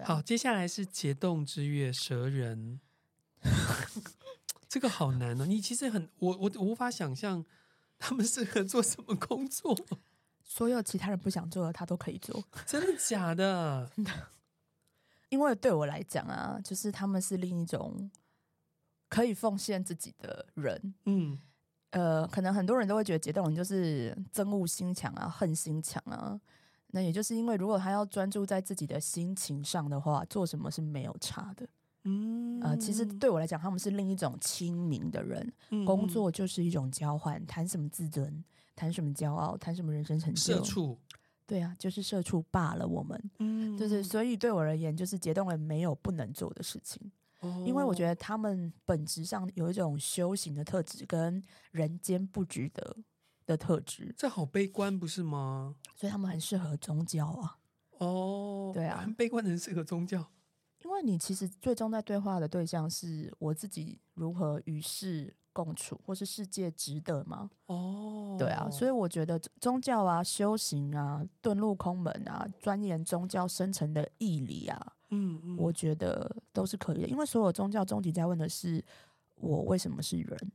[0.04, 2.82] 好，接下来是解冻之月蛇人，
[4.68, 5.46] 这个好难哦。
[5.46, 7.46] 你其实很，我我无法想象
[7.98, 9.78] 他们适合做什么工作，
[10.44, 12.44] 所有其他人不想做的，他都可以做。
[12.66, 13.90] 真的假的？
[15.30, 18.10] 因为对我来讲啊，就是他们是另一种
[19.10, 20.94] 可以奉献自己的人。
[21.06, 21.40] 嗯
[21.92, 26.40] 呃，可能很多人都会觉得解冻人就是憎恶心强啊，恨心强啊。
[26.88, 31.68] 那也就是因为，如果他要专注在自己的心情上的话，做什么是没有差的。
[32.06, 35.54] 嗯呃，其实对我来讲，他们是另一种亲民的人。
[35.72, 38.44] 嗯工作就是一种交换，谈什么自尊，
[38.76, 40.40] 谈什么骄傲，谈什么人生成就。
[40.42, 40.98] 社畜，
[41.46, 42.88] 对啊，就是社畜罢了。
[42.88, 47.12] 我们嗯就是，所以对我而言，就是解冻人没有不能做的事情。
[47.42, 52.98] 哦因为我觉得他们本质上有一种修行的特质，跟人间不值得
[53.46, 55.76] 的特质，这好悲观，不是吗？
[55.96, 57.58] 所以他们很适合宗教啊。
[58.00, 60.26] 哦，对啊很 悲观的人适合宗教。
[60.86, 67.50] 因为你其实最终在对话的对象是我自己如何与世共处，或是世界值得吗？
[67.66, 78.84] 哦，对啊，所以我觉得宗教啊、修行啊、遁入空门啊、钻研宗教深层的义理啊，嗯嗯，我觉得都是可以的，因为所有宗教终极在问的是
[79.38, 80.52] 我为什么是人。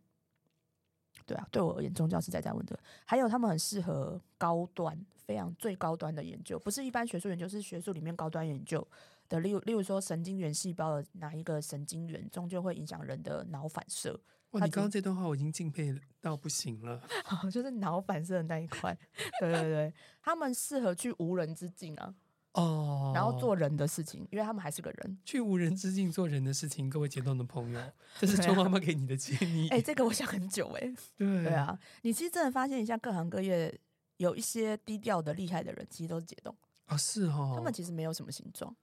[1.27, 2.79] 对啊，对我而言，宗教是在在问的。
[3.05, 8.87] 还有，他们很适合高端、非常最高端的研究，不是一般学术研究，是学术里面高端研究
[9.31, 9.41] 的。
[9.41, 14.21] 例如，例如说神经元细胞的哪一个神经元，终究会影响人的脑反射。
[14.51, 17.01] 哇，你刚刚这段话我已经敬佩到不行了。
[17.51, 18.93] 就是脑反射的那一块，
[19.41, 22.15] 对对对，他们适合去无人之境啊。
[22.55, 26.91] 哦，然后做人的事情，因为他们还是个人，去无人之境做人的事情。
[26.91, 27.81] 各位解冻的朋友，
[28.19, 29.69] 这是周妈妈给你的建议。
[29.69, 30.95] 哎、欸，这个我想很久哎、欸。
[31.17, 33.73] 对对啊，你其实真的发现一下，各行各业
[34.17, 36.53] 有一些低调的厉害的人，其实都是解冻
[36.87, 38.75] 啊，是哦，他们其实没有什么形状。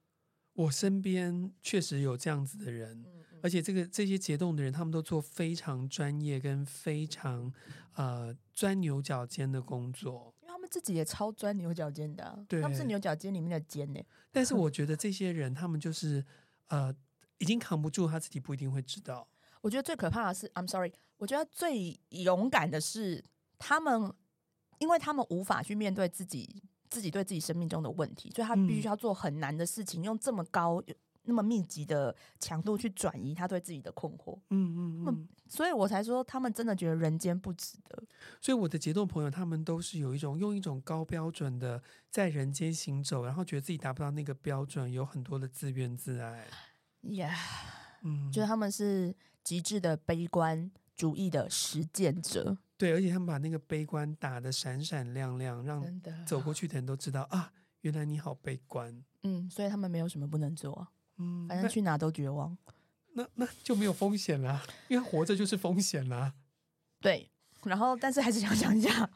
[0.58, 3.06] 我身边确实有这样子的人，
[3.44, 7.54] 而且这个这些解冻的人，他们都做非常专业跟非常
[7.94, 10.34] 呃钻牛角尖的工作。
[10.48, 14.02] 他们自己也超钻牛角尖的、他们是牛角尖里面的尖呢。
[14.32, 16.26] 但是我觉得这些人，他们就是
[16.70, 16.92] 呃，
[17.38, 19.28] 已经扛不住，他自己不一定会知道。
[19.62, 23.24] 我觉得最可怕的是，I'm sorry，我觉得最勇敢的是
[23.60, 24.12] 他们，
[24.80, 30.84] 因为他们无法去面对自己，自己对自己生命中的问题，所以他必须要做很难的事情，嗯、用这么高。
[31.30, 38.02] 那么密集的强度去转移他对自己的困惑，嗯嗯嗯，所以我才说他们真的觉得人间不值得。
[38.40, 46.48] 所以我的解冻朋友，他们都是有一种用一种高标准的在人间行走，然后觉得自己达不到那个标准，有很多的自怨自艾。
[47.04, 47.36] Yeah，
[48.04, 49.14] 嗯，觉得他们是
[49.44, 52.58] 极致的悲观主义的实践者。
[52.78, 55.84] 对，而且他们把那个悲观打得闪闪亮亮，让
[56.26, 57.52] 走过去的人都知道啊，
[57.82, 59.04] 原来你好悲观。
[59.24, 60.88] 嗯，所以他们没有什么不能做。
[61.18, 62.56] 嗯，反正去哪都绝望，
[63.14, 66.36] 那那，那就没有风险啦，因为活着就是风险啦。
[67.02, 67.32] 对，
[67.64, 69.10] 然后但是还是想讲一下，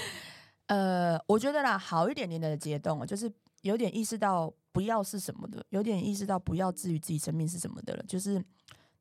[0.68, 3.32] 呃，我觉得啦，好一点点的解冻，就是
[3.62, 8.44] 有点意识到不要是什么的，有点意识到不要至于自己生命是什么的了，就是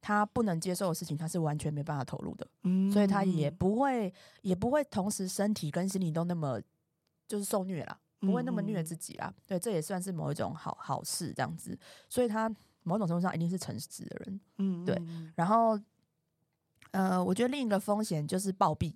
[0.07, 6.61] 他不能接受的事情，他是完全没办法投入的，嗯，所以他也不会，也不会同时身体跟心理都那么
[7.27, 7.99] 就是受虐了。
[8.19, 11.77] 不会那么虐自己啦，嗯、对，这也算是某一种好好事，这样子。
[12.09, 12.49] 所以他
[12.83, 14.99] 某种程度上一定是诚实的人，嗯，对。
[15.35, 15.79] 然后，
[16.91, 18.91] 呃，我觉得另一个风险就是暴毙，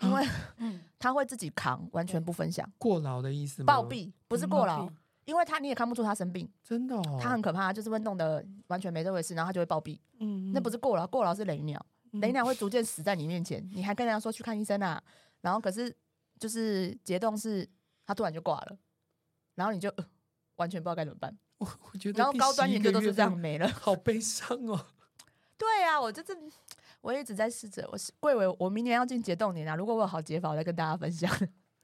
[0.00, 0.26] 因为
[0.98, 2.68] 他会自己扛，完全不分享。
[2.76, 3.72] 过劳的意思吗？
[3.72, 4.90] 暴毙不是过劳，
[5.30, 9.98] 因为他你也看不出他生病，真的，哦，他很可怕，就是会弄得完全没这回事，然后他就会暴毙。
[10.18, 11.80] 嗯，那不是过劳，过劳是雷鸟，
[12.12, 15.02] 雷鸟会逐渐死在你面前，你还跟人家说去看医生啊，
[15.40, 15.96] 然后可是
[16.38, 17.66] 就是解冻是。
[18.06, 18.76] 他突然就挂了，
[19.54, 20.04] 然后你就、呃、
[20.56, 21.32] 完全不知道该怎么办。
[21.58, 24.84] 我我觉得，然后高端研究都是这样没了，好悲伤哦。
[25.56, 26.36] 对啊，我就是
[27.02, 29.76] 我一直在试着，我是贵为我明年要进解冻年啊。
[29.76, 31.32] 如果我有好解法，我再跟大家分享。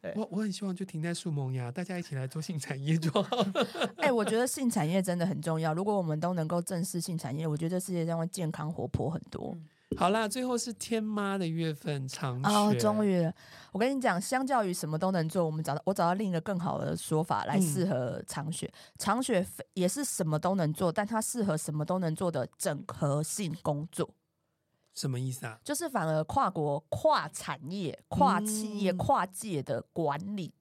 [0.00, 3.52] 对，我我很希望就停在树萌芽，大家一起来做性产业就好了。
[3.98, 5.74] 哎、欸，我觉得性产业真的很重要。
[5.74, 9.52] 如果我们都能够正视性产业，我觉得世界上会健康活泼很多。
[9.54, 13.24] 嗯好啦，最后是天妈的月份长雪哦，终于，
[13.70, 18.66] 我跟你讲，相较于什么都能做，我们找到我找到另一个更好的说法来适合长雪。
[18.66, 24.10] 嗯、长雪也是什么都能做，但它适合什么都能做的整合性工作。
[24.96, 25.60] 什么意思啊？
[25.62, 30.52] 就是反而跨国、跨产业、跨企业、嗯、跨界的管理。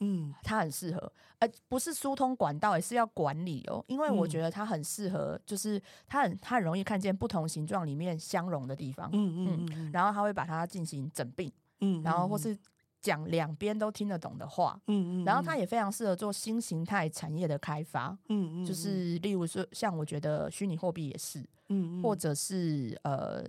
[0.00, 3.84] 嗯，它很适合，呃，不是疏通管道，也是要管理哦。
[3.86, 9.08] 因为我觉得它很适合，就是它很它很容易看见不同形状里面相融的地方。
[9.12, 11.52] 嗯嗯嗯，然后它会把它进行整并。
[11.82, 12.58] 嗯，然后或是
[13.00, 14.76] 讲两边都听得懂的话。
[14.88, 18.18] 嗯嗯，然后它也非常适合做新形态产业的开发。
[18.28, 21.48] 嗯嗯，就是例如说，像我觉得虚拟货币也是。
[21.68, 23.44] 嗯，或者是呃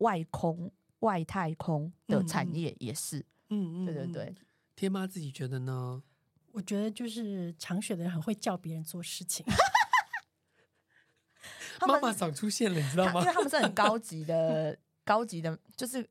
[0.00, 3.24] 外空外太空的产业也是。
[3.48, 4.34] 嗯嗯，对对对。
[4.76, 6.02] 天妈自己觉得呢？
[6.52, 9.46] 我觉得就是长雪的人很会叫别人做事情。
[11.86, 13.20] 妈妈长出现了，你知道吗？
[13.20, 16.06] 因为他们是很高级的， 高级的，就是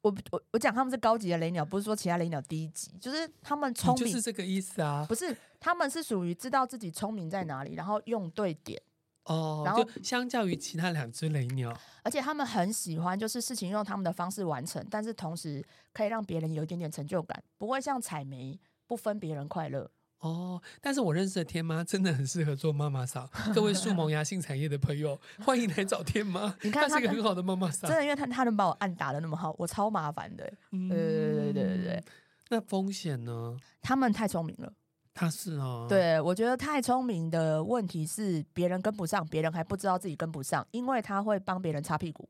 [0.00, 5.06] 我我我讲他们是高级的雷鸟，不是说其他雷鸟低级，就是他们聪明，就是这个意思啊。
[5.08, 8.80] 不是，他们是属于知道自己聪明在哪里，然后用对点。
[9.24, 19.90] 哦，然后就相较于其他两只雷鸟，而且他们很喜欢，就是事情用他们的方式完成，但是同时可以让别人有一点点成就感，不会像采梅不分别人快乐。
[20.20, 23.28] 哦，但是我认识的天妈真的很适合做妈妈桑。
[23.54, 26.54] 各位树萌芽性产业的朋友，欢迎来找天妈。
[26.62, 30.50] 你看她是一个很好的妈妈桑，真的，因为她她能把我按打的那么好，我超麻烦的。
[30.72, 32.04] 嗯，对对对对对。
[32.50, 33.56] 那风险呢？
[33.82, 34.72] 他们太聪明了。
[35.14, 42.28] 他是哦，对，我觉得太聪明的问题是别人跟不上，别人还不知道自己跟不上，因为他会帮别人擦屁股，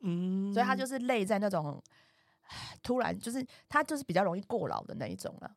[0.00, 1.80] 嗯，所以他就是累在那种
[2.82, 5.50] 突然就是他就是比较容易过劳的那一种了。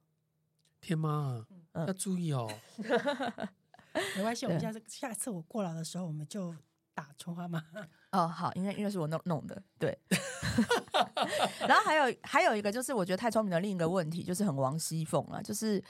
[0.80, 2.48] 天妈，嗯、要注意哦。
[4.16, 6.56] 没关系，我们下次下次我过劳的时候，我们就
[6.94, 7.64] 打葱花妈。
[8.14, 9.98] 哦，好，因为因为是我弄弄的，对。
[11.68, 15.84] 然后还有还有一个就是，我觉得太聪明的另一个问题就是很王熙凤啊，就是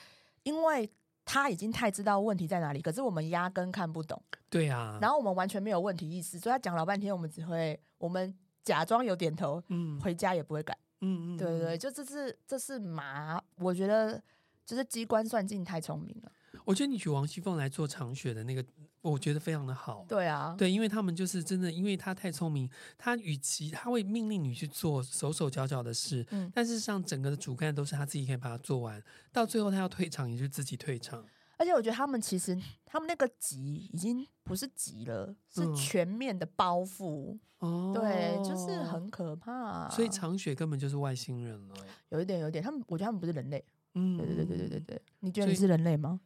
[0.48, 0.90] 因为
[1.26, 4.22] 他已经太知道问题在哪里，可是我们压根看不懂。
[4.50, 4.98] 对啊。
[5.02, 8.34] 然后我们完全没有问题意识，所以他讲老半天，我们只会我们
[8.64, 10.78] 假装有点头，嗯，回家也不会改。
[11.02, 14.22] 嗯嗯，对对对，就这是这是麻，我觉得
[14.66, 16.32] 就是机关算尽太聪明了。
[16.64, 18.64] 我觉得你取王熙凤来做长雪的那个，
[19.10, 20.06] 我觉得非常的好。
[20.08, 29.02] 对啊，对，因为他们就是真的，因为他太聪明，他与其他会命令你去做手手脚脚的事，嗯，但是上整个的主干都是他自己可以把它做完，
[29.32, 31.26] 到最后他要退场也是自己退场。
[31.60, 32.56] 而且我觉得他们其实
[32.86, 37.36] 他们那个急已经不是急了，是全面的包袱。
[37.58, 39.90] 哦、嗯，对，就是很可怕。
[39.90, 41.76] 所以长雪根本就是外星人了。
[42.10, 43.66] 有一点，有一点，他们我觉得他们不是人类。
[43.96, 45.02] 嗯，对对对对对对对。
[45.22, 46.20] 你觉得你是人类吗？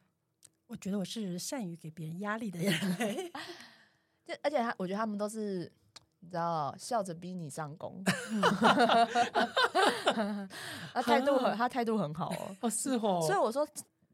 [0.72, 2.72] 我觉得我是善于给别人压力的人。
[4.24, 5.70] 就而且他，我觉得他们都是
[6.20, 8.02] 你知道，笑着逼你上工。
[10.94, 12.56] 他态度很，他态度很好哦。
[12.62, 13.20] 哦，是哦。
[13.20, 13.68] 所以我说。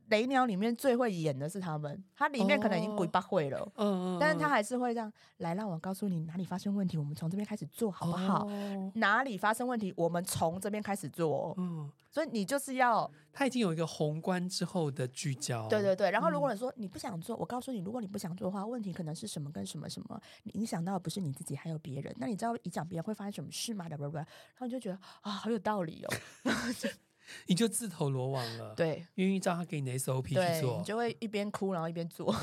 [0.09, 8.47] 雷鸟里面最会演的是他们，他里面可能已经鬼八会了，嗯嗯，但是他还是会这样来让我告诉你哪里发生问题，我们从这边开始做好不好？
[8.47, 11.55] 哦、哪里发生问题，我们从这边开始做。
[11.59, 16.11] 嗯，所以你就是要他已经有一个宏观之后的聚焦，对对对。
[16.11, 22.15] 然后如果你说你不想做，我告诉你，如果你不想做的话，问题可能是什么跟什么什么，你影响到的不是你自己，还有别人。
[22.19, 23.87] 那你知道一讲别人会发生什么事吗？
[23.89, 26.15] 然后你就觉得啊，好有道理哦。
[27.47, 32.35] 你就自投罗网了，对，愿意照他给你的 SOP 去做，你就会一边哭然后一边做。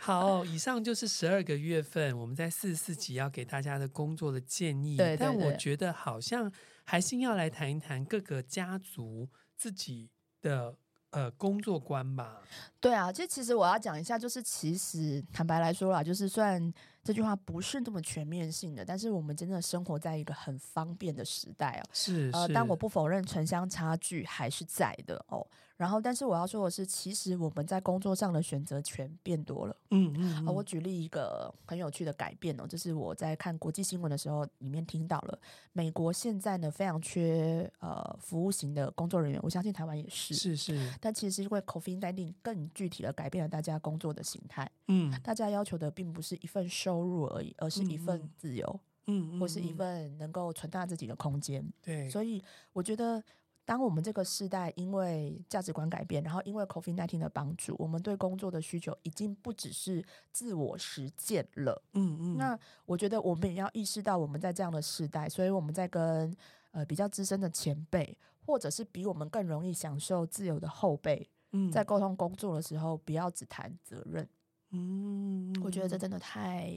[0.00, 4.96] 好，以上就是十二个月份我们在四十四集要给大家的工作的建议。
[4.96, 6.50] 对，对，对，但我觉得好像
[6.84, 10.76] 还是要来谈一谈各个家族自己的
[11.10, 12.42] 呃工作观吧。
[12.80, 16.72] 对啊，就其实我要讲一下，就是其实坦白来说啦，就是算。
[17.04, 21.90] 这句话不是那么全面性的，但是我们真的生活在一个很方便的时代哦。
[21.92, 25.46] 是，呃，但我不否认城乡差距还是在的哦。
[25.82, 29.76] 然后，但是我要说的是，其实我们在工作上的选择权变多了。
[29.90, 30.52] 嗯嗯，嗯、呃。
[30.52, 35.36] 我举例一个很有趣的改变哦，就是我在看国际新闻的时候，里面听到了
[35.72, 40.32] 美国现在呢非常缺呃服务型的工作人员，我相信台湾也是。
[40.36, 40.94] 是是。
[41.00, 44.70] 但其实因为 COVID-19 更具体的改变了大家工作的形态。
[44.86, 45.12] 嗯。
[45.20, 48.80] 大家要求的并不是一份收入而已，而是一份自由。
[49.08, 49.40] 嗯。
[49.40, 51.68] 或是一份能够存大自己的空间。
[51.82, 52.08] 对。
[52.08, 52.40] 所以
[52.72, 53.20] 我觉得。
[53.64, 61.80] 当我们这个时代因为价值观改变，然后因为 COVID-19 的帮助，我们对工作的需求已经不只是自我实践了。
[61.92, 62.36] 嗯嗯。
[62.36, 66.36] 那我觉得我们也要意识到，我们在这样的时代，所以我们在跟
[66.72, 74.28] 呃比较资深的前辈，或者是比我们更容易享受自由的后辈，嗯，在沟通工作的时候，不要只谈责任。
[74.70, 76.74] 嗯，我觉得这真的太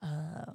[0.00, 0.54] 呃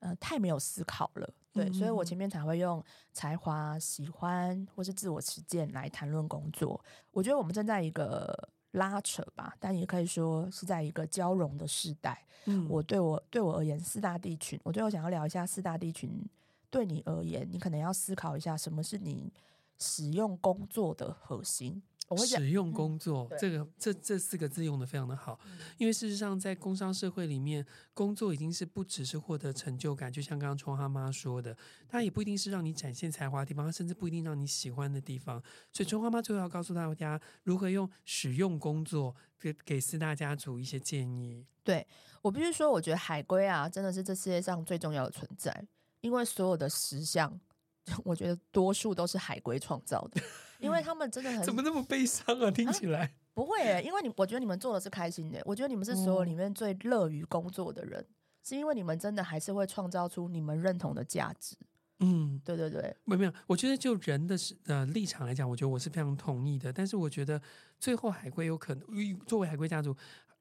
[0.00, 1.30] 呃太没有思考了。
[1.52, 6.80] 对，所以我前面才会用才华、喜欢或是自我实践来谈论工作。
[7.10, 12.24] 我觉得我们正在一个拉扯吧，但也可以说是在一个交融的时代。
[12.44, 16.24] 嗯，我对我对我而言，四大地群，我最后想要聊一下四大地群
[16.70, 19.32] 对你而言，你可能要思考一下，什么是你
[19.78, 21.82] 使用工作的核心。
[22.16, 31.56] 使用工作，嗯、这个这这四个字用的非常的好，嗯、因为事实上在工商社会里面，工作已经是不只是获得成就感，就像刚刚葱花妈说的，
[31.88, 35.42] 它也不一定是让你展现才华的地方，它甚至不一定让你喜欢的地方。
[35.72, 41.44] 所以葱花妈最后要告诉大家如何用使用工作给给四大家族一些建议。
[41.62, 41.86] 对，
[42.22, 45.66] 我必须说，我觉得海归啊，真的是这世界上最重要的存在，
[46.00, 47.38] 因为所有的实相，
[48.04, 50.20] 我觉得多数都是海归创造的。
[50.58, 52.50] 因为他们真的很 怎么那么悲伤啊？
[52.50, 61.56] 听起来、啊、不会欸，因为你我觉得你们做的是开心的，我觉得你们是所有里面最乐于工作的人，嗯、是因为你们真的还是会创造出你们认同的价值。
[62.00, 64.36] 嗯，对对对，没有没有，我觉得就人的
[64.66, 66.72] 呃立场来讲，我觉得我是非常同意的。
[66.72, 67.42] 但是我觉得
[67.80, 68.84] 最后海归有可能
[69.26, 69.96] 作为海归家族，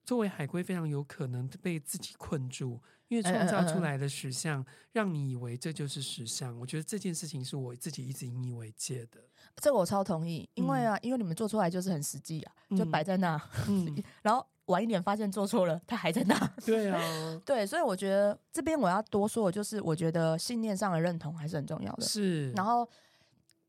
[0.08, 2.82] 作为海归非常有可能被自己困住。
[3.10, 6.60] 因为创造出来的实相，让你以为这就是实像。
[6.60, 9.22] 我觉得这件事情是我自己一直引以为戒的。
[9.55, 13.41] 这个我超同意，因为啊，因为你们做出来就是很实际啊，就摆在那。
[13.70, 16.38] 嗯， 然后晚一点发现做错了，它还在那。
[16.66, 16.99] 对啊，
[17.47, 22.05] 对，所以我觉得这边我要多说的就是，我觉得信念上的认同还是很重要的。
[22.05, 22.86] 是，然后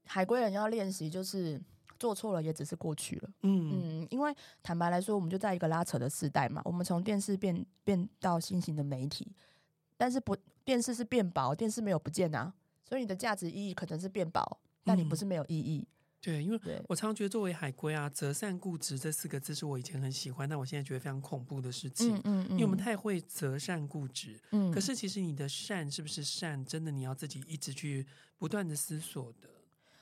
[0.05, 1.62] 海归人要练习就是。
[1.99, 6.62] 做错了也只是过去了，嗯嗯，因为坦白来说，我们就在一个拉扯的时代嘛。
[6.64, 9.30] 我们从电视变变到新型的媒体，
[9.96, 12.53] 但是不，电视是变薄，电视没有不见啊，
[12.84, 15.86] 所以你的价值意义可能是变薄，但你不是没有意义。
[16.20, 22.16] 对，因为我常常觉得作为海归啊，择善固执这四个字是我以前很喜欢，但我现在觉得非常恐怖的事情。
[22.16, 24.38] 嗯嗯嗯，因为我们太会择善固执。
[24.51, 28.05] 嗯，可是其实你的善是不是善，真的你要自己一直去
[28.36, 29.49] 不断的思索的。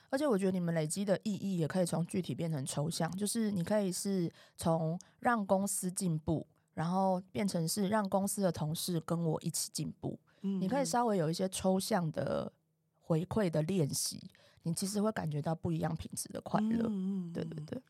[0.09, 10.19] 而且我觉得你们累积的意义也可以从具体变成抽象，就是你可以是从让公司进步，然后变成是让公司的同事跟我一起进步。
[10.41, 12.51] 嗯，你可以稍微有一些抽象的
[13.01, 14.29] 回馈的练习。
[14.63, 17.81] 你其实会感觉到不一样品质的快乐，嗯，对对对。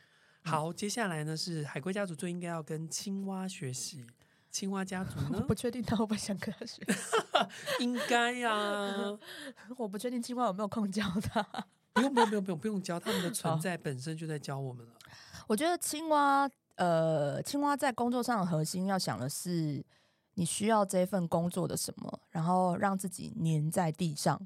[0.44, 4.06] 好，接下来呢是海龟家族最应该要跟青蛙学习。
[4.52, 5.40] 青蛙家族呢？
[5.42, 6.82] 我不确定他会不会想跟他学
[7.82, 9.20] 应该呀、啊。
[9.78, 11.68] 我不确定青蛙有没有空教他。
[11.98, 14.94] 不用不用不用不用不用教，他们的存在本身就在教我们了。
[15.48, 19.84] 我觉得青蛙，呃，青蛙在工作上的核心要想的是，
[20.36, 24.40] 你需要这份工作的什么，然后让自己粘在地上。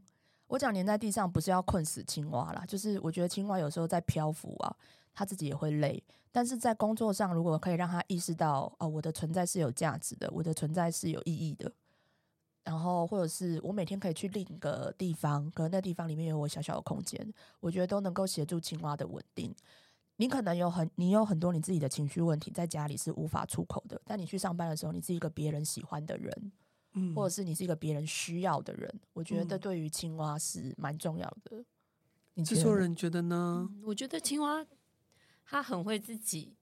[0.47, 4.75] 我讲粘在地上不是要困死青蛙啦，就是我觉得青蛙有时候在漂浮啊，
[5.13, 6.03] 它自己也会累。
[6.31, 11.71] 但是在工作上，如果可以让它意识到，哦，我的存在是有价值的，我的存在是有意义的，
[12.63, 19.53] 然后或者是我每天可以去另一个地方，可能那地方里面有我小小的空间，我觉得都能够协助青蛙的稳定。
[20.17, 26.51] 你可能有很，你有很多你自己的情绪问题，在家里是无法出口的，但你去上班的时候，你是一个别人喜欢的人。
[26.93, 31.55] 嗯，或者是你是一个别人需要的人，我觉得对于青蛙是蛮重要的。
[31.55, 31.65] 嗯、
[32.33, 33.65] 你制作人觉得呢？
[33.71, 34.65] 嗯、我觉得青蛙
[35.45, 36.53] 它很会自己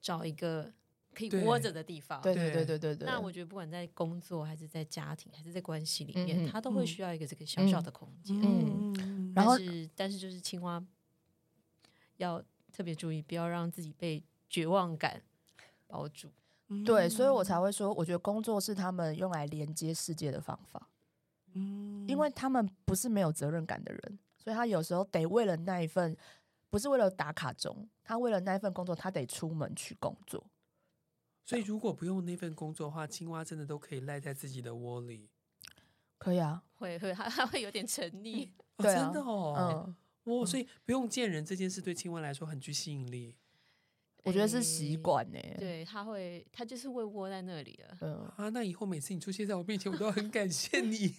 [0.00, 0.72] 找一个
[1.14, 2.20] 可以窝着的地方。
[2.22, 3.06] 对对对对对对。
[3.06, 8.36] 那我觉得不管在工作还是在家庭还是在关系里面，他、嗯、都会需要一个这个小小的空间。
[8.40, 10.84] 嗯，嗯然后但是但是就是青蛙
[12.16, 12.42] 要
[12.72, 15.22] 特别注意，不要让自己被绝望感
[15.86, 16.30] 包住。
[16.86, 20.88] 对，所以我才会说，我觉得工作是他们用来连接世界的方法。
[21.52, 26.16] 嗯，因为他们不是没有责任感的人，所以他有时候得为了那一份，
[26.70, 30.42] 不是为了打卡钟，他为了那一份工作，他得出门去工作。
[31.44, 35.28] 所以如果不用那份工作的话，青蛙真的都可以赖在自己的窝里。
[36.18, 38.48] 可以啊，会会，他他会有点沉溺。
[38.76, 43.36] 对啊，真的哦，嗯，哇，所以不用见人这件事对青蛙来说很具吸引力。
[44.24, 47.98] 我觉得是习惯呢，对，他会，他就是会窝在那里了。
[48.02, 51.12] 嗯啊，那以后每次你出现在我面前，我都要很感谢你。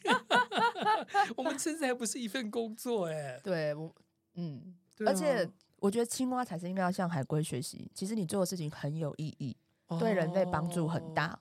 [1.36, 3.38] 我们甚至还不是一份工作哎。
[3.44, 3.94] 对，我
[4.36, 4.74] 嗯，
[5.06, 5.46] 而且
[5.80, 7.92] 我觉得青蛙才是应该要向海龟学习。
[7.94, 9.63] 其实你做的事情很有意义，哦、
[10.00, 11.40] 对人类帮助很大。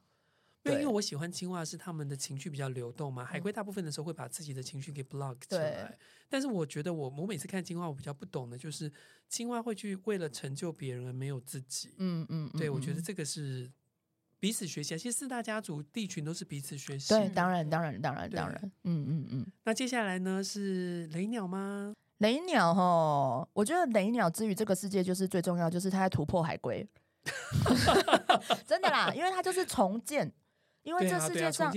[0.64, 5.99] 因为我喜欢青蛙是他们的情绪比较流动嘛，海龟大部分的时候会把自己的情绪给 block 起来。
[6.28, 8.90] 但是我觉得我我每次看青蛙，我比较不懂的就是
[9.28, 11.97] 青蛙会去为了成就别人而没有自己。
[11.99, 13.68] 嗯嗯，对，我觉得这个是
[14.38, 14.97] 彼此学习。
[14.97, 17.09] 其实四大家族地群都是彼此学习。
[17.12, 18.72] 对，当然当然当然当然。
[18.84, 19.47] 嗯嗯嗯。
[19.64, 21.93] 那接下来呢是雷鸟吗？
[22.18, 26.88] 雷鸟哈，我觉得雷鸟之于这个世界就是最重要，就是它在突破海龟。
[28.66, 30.33] 真的啦，因为它就是重建。
[30.85, 31.73] 因为这世界上，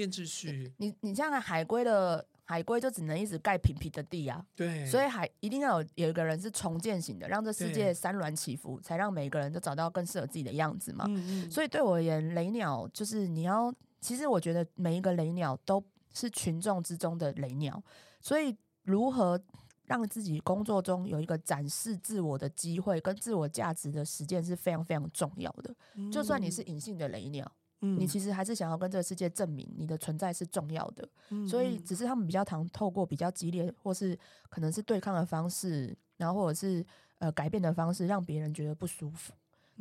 [0.77, 11.05] 你你像海龟的海龟就只能一直盖平平的地啊，对，所以海一定要有有一个人是重建型的，让这世界山峦起伏，才让每个人都找到更适合自己的样子嘛。
[11.07, 11.51] 嗯嗯。
[11.51, 13.71] 所以对我而言，雷鸟就是你要，
[14.01, 17.79] 其实我觉得每一个雷鸟都是群众之中的雷鸟，
[18.19, 19.39] 所以如何
[19.85, 25.75] 让自己工作中有一个展示自我的机会跟自我价值的实践是非常非常重要的。
[26.11, 27.51] 就算你是隐性的雷鸟。
[27.81, 34.17] 你其实还是想要跟这个世界证明你的存在是重要的，嗯、所以只是他们比较常透过比较激烈或是
[34.49, 36.83] 可能是对抗的方式，然后或者是
[37.19, 39.33] 呃改变的方式，让别人觉得不舒服。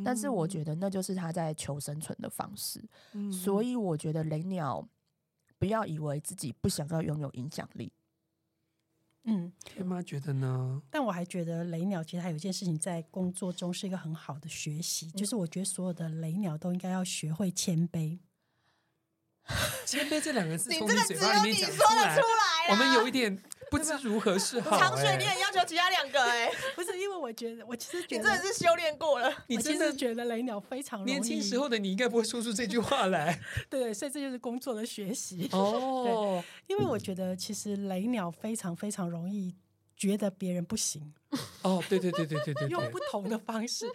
[0.04, 2.84] 但是我觉得那就是他在求生存的方式。
[3.12, 4.86] 嗯、所以我觉得雷鸟
[5.58, 7.90] 不要以为自己不想要拥有影响力。
[9.24, 10.82] 嗯，天妈觉得呢？
[10.90, 18.18] 但我还觉得雷鸟其实还有一件事情在工作中是一个很好的学习，嗯、就是我觉得所有的雷鸟都应该要学会谦卑。
[19.84, 22.16] 谦卑这两个字从你嘴巴里面讲出来，
[22.70, 23.36] 我们有一点
[23.70, 24.78] 不知如何是好。
[24.78, 33.38] 长水，你也要求其他两个哎， 不是因为我觉得我其实觉得你真的是修炼过了，你真的觉得雷鸟非常年轻时候的你应该不会说出这句话来。
[33.68, 36.42] 对，所以这就是工作的学习哦。
[36.66, 39.54] 因为我觉得其实雷鸟非常非常容易
[39.96, 41.12] 觉得别人不行。
[41.62, 43.86] 哦，对对对对对对，用不同的方式。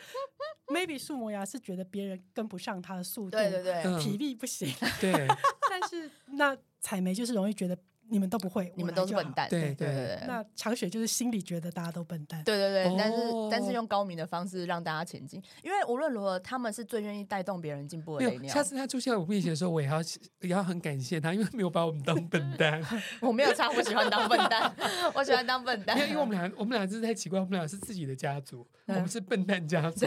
[0.67, 4.71] Maybe 树磨牙是觉得别人跟不上他的速度，对对对，体力不行。
[5.01, 5.27] 对，
[5.69, 7.77] 但是那采梅就是容易觉得
[8.09, 9.47] 你们都不会，你们都是笨蛋。
[9.49, 10.19] 对对对。
[10.27, 12.43] 那强雪就是心里觉得大家都笨蛋。
[12.43, 13.17] 对对对，但是
[13.51, 18.53] 但是用高明的方式让大家前进，因为无论如何，他们是最愿意带动别人进步的雷鸟。
[18.53, 20.01] 下次他出现在我面前的时候，我也要
[20.41, 22.81] 也要很感谢他，因为没有把我们当笨蛋。
[23.21, 24.73] 我没有差，我喜欢当笨蛋，
[25.13, 25.97] 我喜欢当笨蛋。
[25.99, 30.05] 因为我们俩，我们俩真是太奇怪，我们俩是自己的家族，我们是笨蛋家族。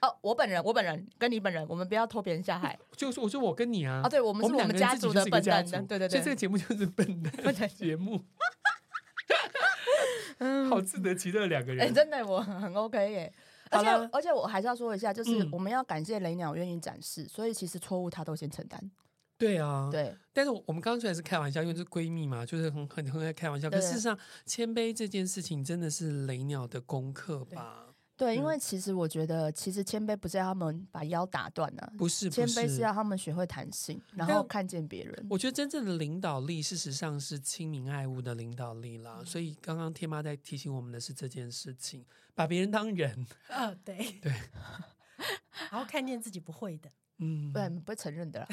[0.00, 2.78] 哦，我本人，我本人跟你本人，我们不要拖别人下海。
[2.96, 7.32] 就是我说我跟你啊，哦，对，我们是我们家族的笨蛋，对对对，所以这个节目就是笨蛋
[7.68, 8.22] 节目。
[10.68, 13.32] 好自得其乐两个人，哎，真的我很 OK 耶。
[13.70, 18.90] 而且而且我还是要说一下，就是我们要感谢雷鸟愿意展示，所以其实错误他都先承担。
[19.38, 20.14] 对啊，对。
[20.32, 23.70] 但是我们刚刚虽然是开玩笑，因为是闺蜜嘛，就是很很很爱开玩笑。
[23.70, 27.93] 可事实上，谦卑这件事情真的是雷鸟的功课吧？
[28.16, 35.26] 对，因为其实我觉得，其实谦卑不是要他们把腰打断啊，不是，谦卑是要他们学会弹性，然后看见别人。
[35.28, 39.20] 我觉得真正的领导力，事实上是亲民爱物的领导力啦。
[39.24, 42.04] 所以刚刚天妈在提醒我们的是这件事情，
[42.34, 43.26] 把别人当人。
[43.48, 44.32] 嗯， 对对，
[45.70, 46.88] 然后看见自己不会的，
[47.18, 48.48] 嗯，对，不会承认的啦。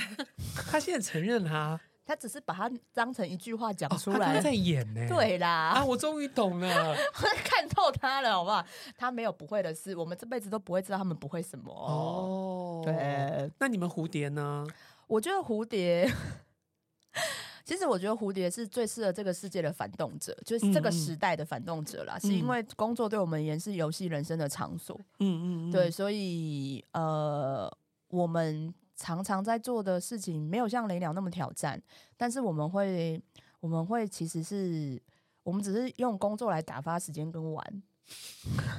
[0.55, 1.79] 他现在承认他。
[2.03, 5.07] 他只是把它当成一句话讲出来，哦、他在演呢。
[5.07, 6.95] 对啦，啊，我终于懂了，
[7.45, 8.65] 看透他了，好不好？
[8.97, 11.71] 他没有不会的事，我们这辈子都不会知道他们不会什么。
[11.71, 13.49] 哦，对。
[13.59, 14.65] 那你们蝴蝶呢？
[15.07, 16.11] 我觉得蝴蝶，
[17.63, 22.17] 其实我觉得蝴蝶是最适合这个世界的反动者，就是这个时代的反动者啦。
[22.17, 24.99] 嗯、是因为工作对我们而言是游戏人生的场所。
[25.19, 27.71] 嗯，嗯嗯，对，所以呃，
[28.09, 28.73] 我们。
[29.01, 31.81] 常常在做的事情没有像雷鸟那么挑战，
[32.15, 33.19] 但是我们会，
[33.59, 35.01] 我们会其实是
[35.41, 37.83] 我们只是用工作来打发时间跟玩，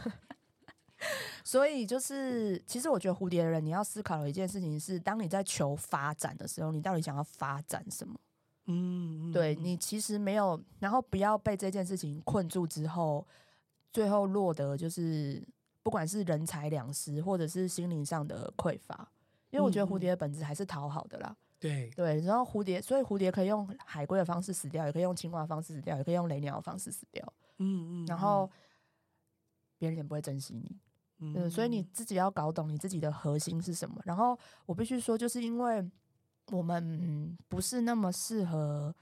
[1.42, 8.14] 所以就是其实我觉得蝴蝶的人，你要思考的一件事情是，当你在求发展的时候，你到底想要发展什么？
[8.66, 13.26] 嗯，对，你其实没有，然后不要被这件事情困住之后，
[13.92, 15.44] 最后落得就是
[15.82, 19.10] 不管是人财两失，或者是心灵上的匮乏。
[19.52, 21.90] 因为我觉得蝴蝶的本质还是讨好的啦，对。
[21.90, 27.22] 对，然后蝴蝶，所以蝴蝶可以用海龟的方式死掉，也可以用青蛙的方式死掉，也可以用雷鸟的方式死掉，
[27.58, 28.50] 嗯嗯，然后
[29.76, 30.80] 别人也不会珍惜你，
[31.18, 34.00] 嗯，所以你自己要搞懂你自己的核心是什么。
[34.04, 35.86] 然后我必须说，就是因为
[36.50, 38.94] 我们不是那么适合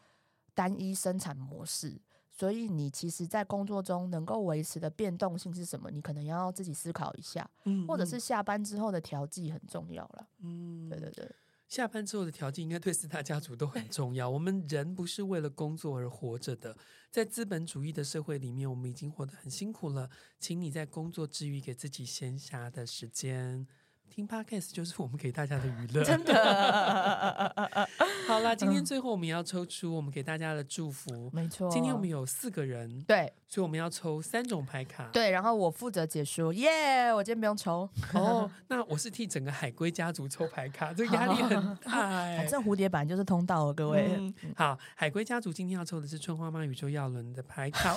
[0.53, 1.97] 单一生产模式。
[2.41, 5.91] 所以你其实，在工作中能够维持的变动性是什么？
[5.91, 11.31] 你可能要自己思考一下，嗯，或者是下班之后的调剂很重要了，嗯，对对对，
[11.69, 14.31] 下班之后的调剂应该对四大家族都很重要。
[14.31, 16.75] 我们人不是为了工作而活着的，
[17.11, 23.67] 在资本主义的社会里面，我们已经活得很辛苦了，请你在工作之余给自己闲暇的时间。
[24.11, 26.35] 听 Podcast 就是我们给大家的娱乐，真的。
[28.27, 31.71] 好啦，今天最后我们要抽出我们给大家的祝福，没错。
[31.71, 35.31] 今天我们有四个人，对，所以我们要抽三种牌卡，对。
[35.31, 37.15] 然后我负责解说，耶！
[37.15, 37.89] 我今天不用抽。
[38.13, 42.11] 哦，那我是替整个海龟家族抽牌卡， 这个压力很大。
[42.37, 44.11] 反正蝴蝶版就是通道了，各位。
[44.19, 47.97] 嗯、好，海龟家族今天要抽的是春花妈宇宙耀伦的牌卡。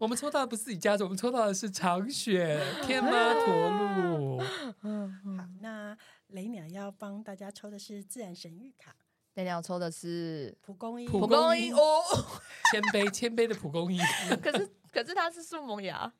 [0.00, 4.42] 我们抽到的不是自己家族，我们抽到的是长雪 天妈驼鹿。
[4.80, 5.94] 嗯，好，那
[6.28, 8.96] 雷鸟要帮大家抽的是自然神域卡，
[9.34, 11.06] 雷鸟抽的是蒲公英。
[11.06, 12.00] 蒲公英哦，
[12.72, 14.00] 谦卑谦卑的蒲公英。
[14.42, 16.10] 可是可是它是树萌芽。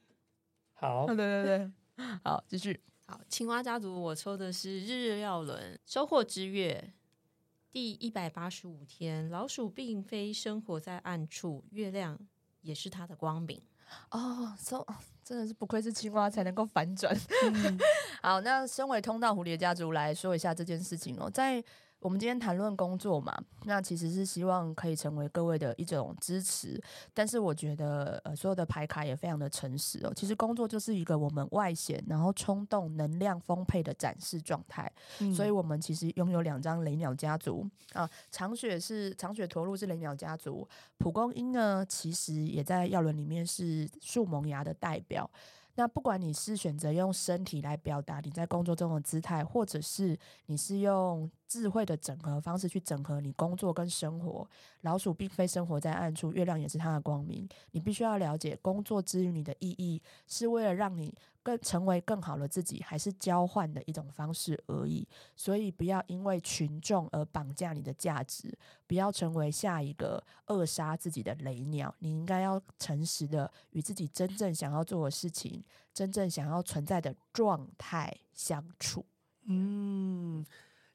[0.74, 1.70] 好，对对对，
[2.22, 2.78] 好，继续。
[3.06, 6.92] 好，青蛙家族我抽的是日日曜轮收获之月
[7.72, 12.18] 第一百八十五天，老鼠并非生活在暗处，月亮
[12.60, 13.60] 也是他的光明。
[14.10, 14.94] 哦，说、so,
[15.24, 17.16] 真的是不愧是青蛙才能够反转。
[17.52, 17.78] 嗯、
[18.22, 21.62] 好，那身为通道蝴蝶家族来说一下这件事情哦，在。
[22.00, 26.82] 我们今天谈论工作嘛，那其实是希望可以成为各位的一种支持。
[27.12, 30.12] 但是我觉得，呃，所有的牌卡也非常的诚实哦。
[30.16, 34.90] 其实工作就是一个我们外显然后冲动、能量丰沛的展示状态。
[35.18, 45.30] 嗯、所以，我们其实拥有两张雷鸟家族啊，长雪是长雪驼鹿是雷鸟家族，蒲公英呢，其实也在药轮里面是树萌芽的代表。
[45.74, 54.48] 那不管你是选择用身体来表达你在工作中的姿态，或者是你是用智慧的整合方式去整合你工作跟生活，
[54.82, 57.48] 老鼠并非生活在暗处，月亮也是它的光明。
[57.70, 65.06] 你必须要了解，工作之于你的意义，是为了让你更成为更好的自己，还是交换的一种方式而已。
[65.36, 71.94] 所以不要因为群众而绑架你的价值，不要成为下一个扼杀自己的雷鸟。
[71.98, 79.04] 你应该要诚实的与自己真正想要做的事情、真正想要存在的状态相处。
[79.44, 80.44] 嗯。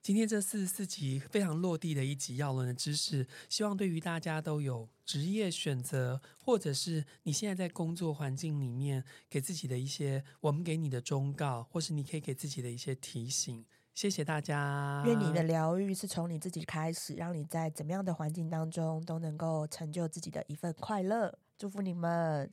[0.06, 13.66] 今天这四十四集非常落地的一集药轮的知识，希望对于大家都有职业选择，或者是你现在在工作环境里面给自己的一些我们给你的忠告，或是你可以给自己的一些提醒。
[13.96, 15.02] 谢谢大家。
[15.08, 21.36] 愿你的疗愈是从你自己开始，让你在怎么样的环境当中都能够成就自己的一份快乐。
[21.58, 22.48] 祝福你们，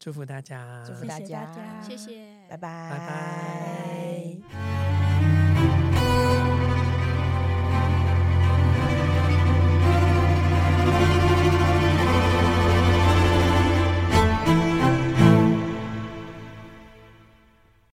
[0.00, 2.98] 祝福大家，祝福大家，谢谢大家，谢谢，拜拜，拜
[4.50, 4.97] 拜。